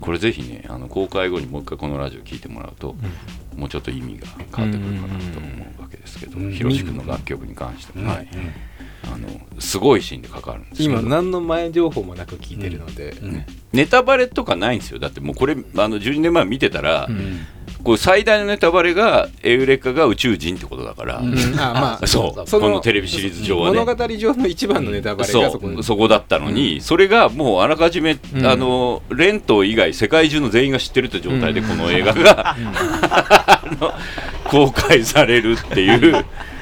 [0.00, 2.94] これぜひねあの公開後にもう一回このラジオ聞いてもらうと、
[3.56, 6.52] もうちょっと意味が変わってくるかなと思うわけですけど、うん。
[6.52, 8.28] ひろし君の楽曲に関しても、はい
[9.12, 9.28] あの
[9.60, 13.14] すごいシーンで関わるんです今何の前情報もなく聞いてるので。
[13.72, 14.98] ネタバレとかないんですよ。
[14.98, 17.46] だってもうこれあの12年前見てたら、うん。
[17.84, 21.34] これ最大のネタバレがエウレカが宇宙人ってことだから、うん。
[21.58, 22.06] あまあ。
[22.08, 22.48] そう。
[22.48, 23.78] そのこのテレビシリーズ上はね。
[23.78, 25.50] 物語上の一番のネタバレが。
[25.50, 28.46] そこにそこだったのに、それがもうあらかじめ、うん。
[28.46, 32.56] あのレント以外世界中の全員が知ってるって状態でこの映画が、
[34.48, 36.24] 公開されるっていう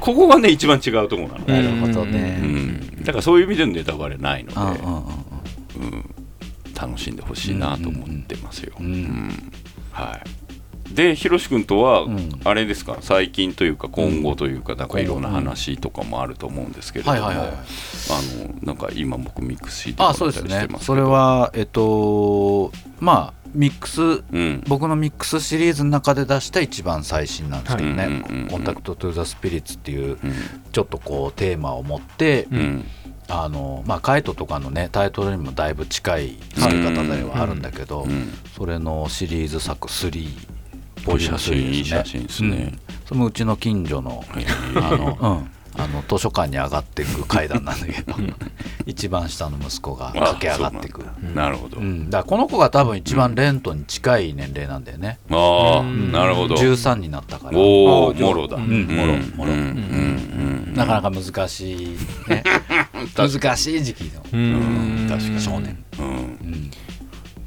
[0.00, 3.04] ここがね一番違うところなの、なるほどうねん。
[3.04, 4.80] だからそういう意味でのネタバレないので、
[5.80, 6.14] うん
[6.80, 9.52] 楽しんでほしいなと思ってますよ、うんうん
[9.90, 10.20] は
[10.90, 10.94] い。
[10.94, 12.30] でひろし君とはうん。
[12.44, 12.98] あれですか？
[13.00, 20.50] 最近というか今後というかなんかいろんな話とかもあると思うんですけれども、あのなんか今僕ミックスシートあそうですね。
[20.50, 20.78] してますけど。
[20.84, 22.70] それはえっと
[23.00, 24.64] まあミックスうん。
[24.66, 27.96] 僕のミックスシリーズの中で出した一番最新なんですけどね。
[27.96, 30.34] はいうんうんうん「コンタクト・トゥ・ザ・スピリッツ」っていううん。
[30.72, 32.84] ちょっとこうテーマを持って、うん。
[33.30, 38.32] あのまあカイトとかのねタイトルにもだいぶ近い作り方ではあるんだけど、うん。
[38.56, 40.28] それのシリーズ作3
[41.04, 42.48] ボリューム写真3いい写真ですね。
[42.48, 42.78] うん。
[43.06, 44.24] それもうちの近所の
[44.76, 48.14] あの、うん、あの図書館に上がっていく階段なんだけど
[48.84, 51.04] 一番下の息子が駆け上がっていく。
[51.04, 51.42] なんだ。
[51.42, 56.10] なるほど、うん、だからこの子が多分一番レントに近い年齢なんだよね、ああうん。
[56.10, 56.56] なるほど。
[56.56, 57.58] 13になったから。
[57.58, 58.86] おおもろだ、うん。
[58.86, 59.52] もろもろ。
[59.52, 59.58] うん。
[60.68, 60.74] うん。
[60.74, 61.96] なかなか難しい
[62.28, 62.42] ね。
[63.16, 65.06] 難しい時期の、ううん。
[65.08, 65.40] 確かに。
[65.40, 66.06] 少年、うん。
[66.06, 66.70] うん、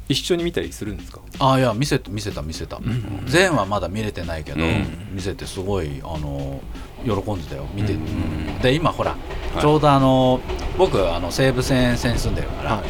[0.08, 1.20] 一緒に見たりするんですか？
[1.38, 2.78] ああいや見せて見せた見せた、
[3.26, 4.86] 全はまだ見れてないけど、うん。
[5.12, 6.60] 見せてすごいあの
[7.04, 8.58] 喜んでたよ見て、ん。
[8.60, 9.12] で今ほら、
[9.56, 9.60] い。
[9.60, 10.40] ちょうどあの
[10.78, 12.84] 僕あの西武線線住んでるから、はい。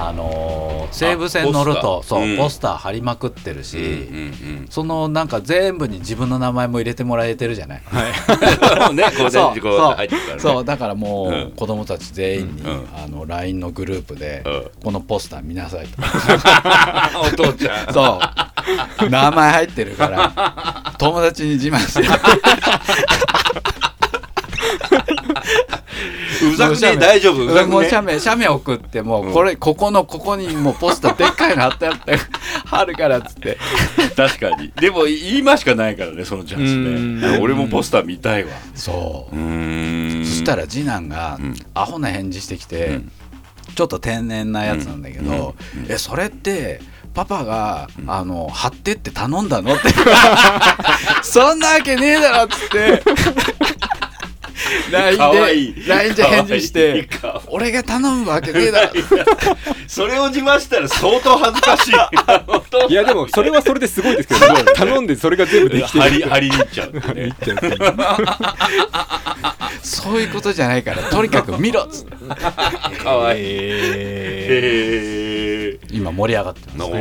[0.00, 2.20] あの西武線乗るとポスター。
[2.20, 2.28] うん。
[2.28, 3.84] そうポスター貼りまくってるし、うんう
[4.26, 7.82] んそのなんか全部に自分の名前も入れてもらえてるじゃない？
[8.90, 9.30] うんね そう
[10.38, 10.64] そう。
[10.64, 11.52] だからもう、うん。
[11.56, 12.86] 子供たち全員に、うん。
[13.02, 14.70] あの LINE のグループで、うん。
[14.84, 15.98] このポスター見なさいと。
[17.20, 17.92] お父ちゃん。
[17.92, 18.20] そ
[19.02, 19.10] う。
[19.10, 22.02] 名前入ってるから友達に自慢して
[26.46, 27.44] うざくね大丈夫？
[27.44, 32.18] うざくねもう写メ写メ送ってもうこれ、ここのここにもうポスターでっかいの貼ってあって
[32.64, 33.58] 貼るからっつって。
[34.16, 34.72] 確かに。
[34.76, 37.38] でも今しかないからねそのチャンスね。
[37.38, 38.50] 俺もポスター見たいわ。
[38.74, 39.34] そう。
[39.34, 39.38] そ
[40.30, 41.54] したら次男がうん。
[41.74, 43.12] アホな返事してきて、うん。
[43.74, 45.54] ちょっと天然なやつなんだけど
[45.88, 46.80] 「えそれって
[47.14, 49.88] パパが、あの貼ってって頼んだの?」って
[51.22, 53.02] 「そんなわけねえだろ」っつって。
[54.90, 58.92] LINE で LINE で返事してかわいい「俺が頼むわけねえだろ」
[59.86, 61.92] それを自慢したら相当恥ずかしい。
[62.92, 64.40] いやでもそれはそれですごいですけど
[64.74, 66.04] 頼んでそれが全部できてる。
[66.28, 66.92] 張りに行っちゃう
[69.82, 72.16] そういうことじゃないからとにかく見ろっつって。
[73.02, 73.40] かわいい。
[74.50, 76.90] え今盛り上がってます。
[76.90, 76.96] 素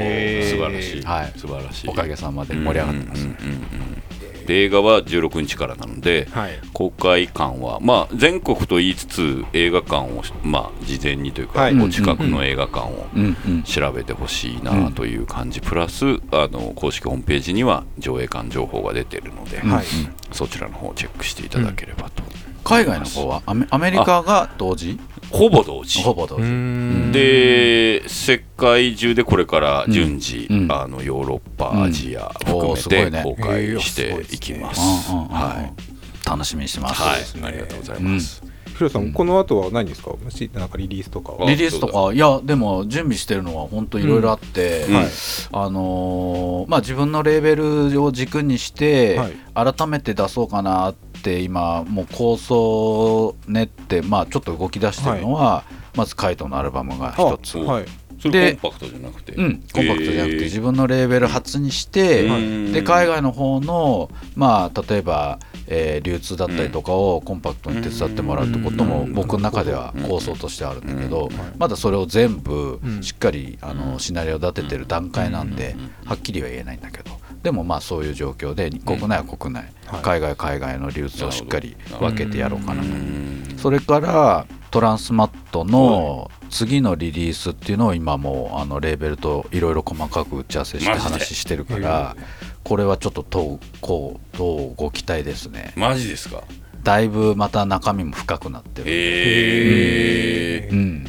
[0.57, 1.33] 晴らしい、はい。
[1.39, 1.89] 素晴らしい。
[1.89, 4.03] おかげさまで盛り上がってます、うんうんうんうん
[4.47, 6.59] で映画は16日からなので、ーはい。
[6.73, 11.79] 公開館は、まあ、全国と言いつつ映画館を、まあ、事前にというか、はい。
[11.79, 19.85] お近くの映画館をうんうん調べてほしいなという感じ、プラスあの公式ホームページには上映館情報が出てるので、はい。
[20.31, 22.23] そちらの方をチェックしていただければと、
[22.63, 23.43] 海外の方は？
[23.45, 24.99] アメアメリカが同時？
[25.29, 26.01] ほぼ同時。
[26.03, 26.43] ほぼ同時。
[26.43, 27.11] ん。
[27.11, 30.59] で世界中でこれから順次、うん。
[30.63, 30.71] うん。
[30.71, 32.75] あのヨーロッパ、うんアジア含
[33.05, 35.11] めて公開していきます。
[35.11, 36.29] はい。
[36.29, 37.21] 楽しみにしてます、はい。
[37.43, 38.43] ありがとうございます。
[38.75, 40.11] ヒロさんこの後は何ですか？
[40.11, 41.31] もしなんかリリースとか。
[41.31, 42.13] はあリリースとか。
[42.13, 44.95] いやでも準備してるのは本当いろいろあって、うん。
[44.95, 45.05] はい。
[45.51, 49.73] あのーまあ、自分のレーベルを軸にして、はい。
[49.73, 51.06] 改めて出そうかなって
[51.41, 55.63] 今もう構想練って、まあ、ちょっと動き出してるのは、
[55.95, 57.85] まずカイトのアルバムが一つ、あはい。
[58.19, 62.71] それでコンパクトじゃなくて、うん、コンパクトじゃなくて自分のレーベル初にして、はい。
[62.71, 69.13] で海外の方の、まあ、例えば、えー流通だったりとかをコンパクトに手伝ってもらうってこともうん。
[69.13, 71.37] 僕の中では構想としてあるんだけどうん。
[71.57, 73.03] まだそれを全部うん。
[73.03, 75.75] しっかりあのシナリオ立ててる段階なんで
[76.05, 77.11] はっきりは言えないんだけど
[77.47, 79.71] でもまあそういう状況で国内は国内。
[79.85, 80.01] はい。
[80.01, 82.89] 海外は海外の流通をしっかり分けてやろうかなと。
[82.89, 83.55] うん。
[83.57, 92.17] それからトランスマットの次のリリースっていうのを今もうあのレーベルといろいろ細かく打ち合わせして話してるから
[92.65, 95.71] これはちょっととこうとご期待ですね。
[95.77, 96.43] マジですか？
[96.83, 101.05] だいぶまた中身も深くなってるへえうん。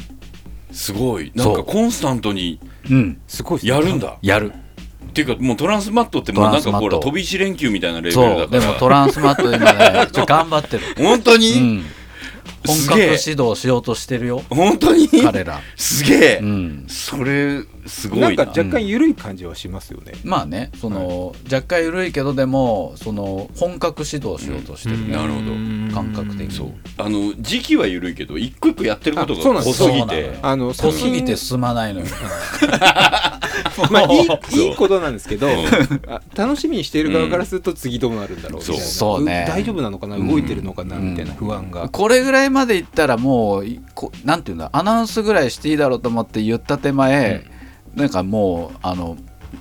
[0.71, 1.33] すごい。
[1.35, 3.19] なんかコンスタントにうん。
[3.27, 4.17] すごいやるんだ。
[4.21, 4.53] やる
[5.09, 8.59] っていうかもうトランスマットってもうなんかほら飛び石連休みたいなレベルそうだから。
[8.61, 10.83] でもトランスマット今ねちょ頑張ってる。
[11.03, 11.85] 本当に、うん
[12.65, 13.05] 本格すげえ。
[13.05, 14.43] 指導しようとしてるよ。
[14.49, 15.07] 本当に？
[15.07, 15.59] 彼ら。
[15.75, 16.85] すげえ、うん。
[16.87, 18.27] それすごいな。
[18.27, 20.13] なんか若干緩い感じはしますよね。
[20.23, 25.51] まあねその、若干緩いけどでもその本格指導しようとしてる、なるほど。
[25.93, 26.51] 感覚的に。
[26.51, 26.73] そう。
[26.97, 29.83] あの時期は緩いけど一個一個やってることがあそうなんです。
[29.83, 30.39] 濃すぎて。
[30.41, 32.05] あの濃すぎて進まないのよ。
[33.91, 35.55] まあいいいいことなんですけどうん。
[36.07, 38.81] あ楽しみにしている側からすると次どうなるんだろうみたいな。
[38.83, 39.45] そうね。
[39.47, 40.17] 大丈夫なのかな？
[40.17, 40.97] 動いてるのかな？
[40.97, 41.89] みたいな不安が。
[41.89, 47.45] これぐらいまでいったらもういこなんていうんだアナウンスぐらいしていいだろうと思って言った手前、
[47.95, 49.17] なんかもうあの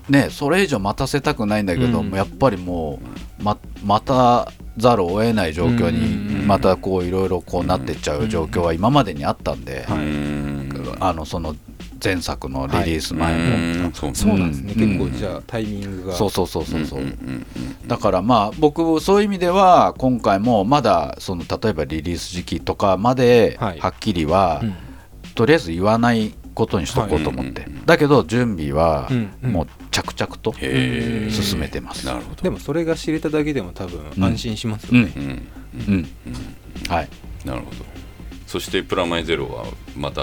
[0.08, 2.10] ねそれ以上待たせたくないんだけど、うん。
[2.10, 3.00] やっぱりも
[3.40, 6.38] うま待たざるを得ない状況うん。
[6.38, 10.58] にまたこういろいろこうなってっちゃう状況は今までにあったんで、うーん。
[11.00, 11.54] あのその
[12.02, 14.98] 前作のリリースう前も、ーんそうそうなんですね、うん。
[14.98, 16.14] 結構じゃあタイミングが。
[16.14, 17.46] そうそうそうそうそう、うんうん
[17.86, 23.78] だからまあ僕そういう意味では今回もまだその例えばリリース時期とかまではい。
[23.78, 24.74] はっきりは、うん。
[25.34, 27.70] とりあえず言わないことにしとこうと思って、はい。
[27.86, 29.08] だけど準備は
[29.40, 32.42] もう着々と進めてます、なるほど。
[32.42, 35.48] でもそれが知れただけでも多分うん安心しますよね、うん。
[35.88, 36.08] うん。
[36.88, 37.08] はい。
[37.44, 37.84] なるほど。
[38.46, 40.22] そしてプラマイゼロはまた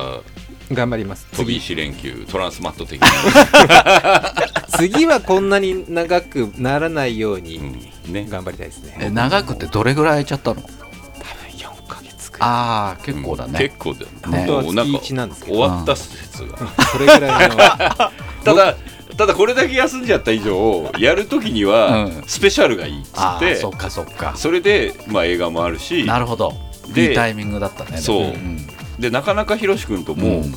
[0.72, 1.26] 頑張ります。
[1.32, 4.34] 飛び次石連休トランスマット的な、
[4.78, 8.13] 次はこんなに長くならないようにうん。
[8.13, 8.26] ね。
[8.30, 10.61] 頑張りたいですね、え長くてどれぐらい空いちゃったの？
[10.61, 10.72] 多分
[11.55, 14.07] 4ヶ月くらいああ結構だね、結構だよ。
[14.32, 14.45] ね。
[14.47, 15.57] もうなんか本当は月一なんですけど。
[15.57, 16.57] 終わった説が
[16.91, 17.55] それぐらいの。
[18.43, 18.76] ただ
[19.18, 22.24] ただこれだけ休んじゃった以上やるときにはうん。
[22.28, 24.34] スペシャルがいいっつって、ああそっかそっか。
[24.36, 26.03] それで、まあ、映画もあるし。
[26.05, 26.53] なるほど。
[26.93, 27.97] でいいタイミングだったね。
[27.97, 28.34] そう
[29.00, 30.54] でなかなかひろし君とも、うん。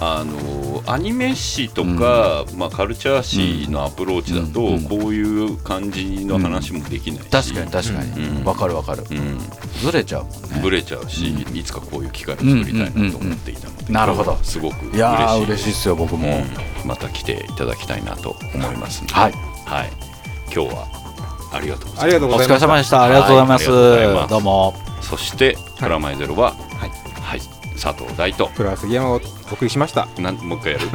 [0.00, 4.84] あのアニメ誌とか、まあ、カルチャー誌のアプローチだと、うん。
[4.84, 8.38] こういう感じの話もできないし、確かに確かに。
[8.38, 8.44] うん。
[8.44, 9.04] わ、かるわかる。
[9.10, 9.38] うん、
[9.80, 10.60] ずれちゃうもんね。
[10.62, 13.92] ブレちゃうし、いつかこういう機会を作りたいなと思っていたので、うん。
[13.92, 14.38] なるほど。
[14.42, 14.96] すごく嬉しい。
[14.98, 16.88] いやー嬉しいっすよ僕も、うん。
[16.88, 19.32] また来ていただきたいなと思いますので、はい。
[19.66, 19.90] はい、
[20.54, 20.86] 今日は
[21.52, 22.66] ありがとうございますありがとうおございました。
[22.66, 23.02] 疲れ様でした。
[23.02, 24.30] ありがとうございます,、はいうます。
[24.30, 24.74] どうも。
[25.02, 26.54] そしてプラマイゼロは、
[27.78, 28.48] 佐藤大と。
[28.54, 29.20] プラス杉山を
[29.50, 30.08] お送りしました。
[30.18, 30.86] なんもう一回やる。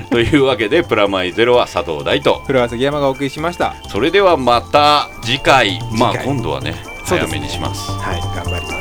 [0.10, 2.42] というわけでプラマイゼロは佐藤大と。
[2.46, 3.74] プラス杉山がお送りしました。
[3.88, 5.80] それではまた次回。
[5.92, 6.74] まあ今度はね。
[7.04, 7.90] 早めにします。
[7.92, 8.71] はい頑張ります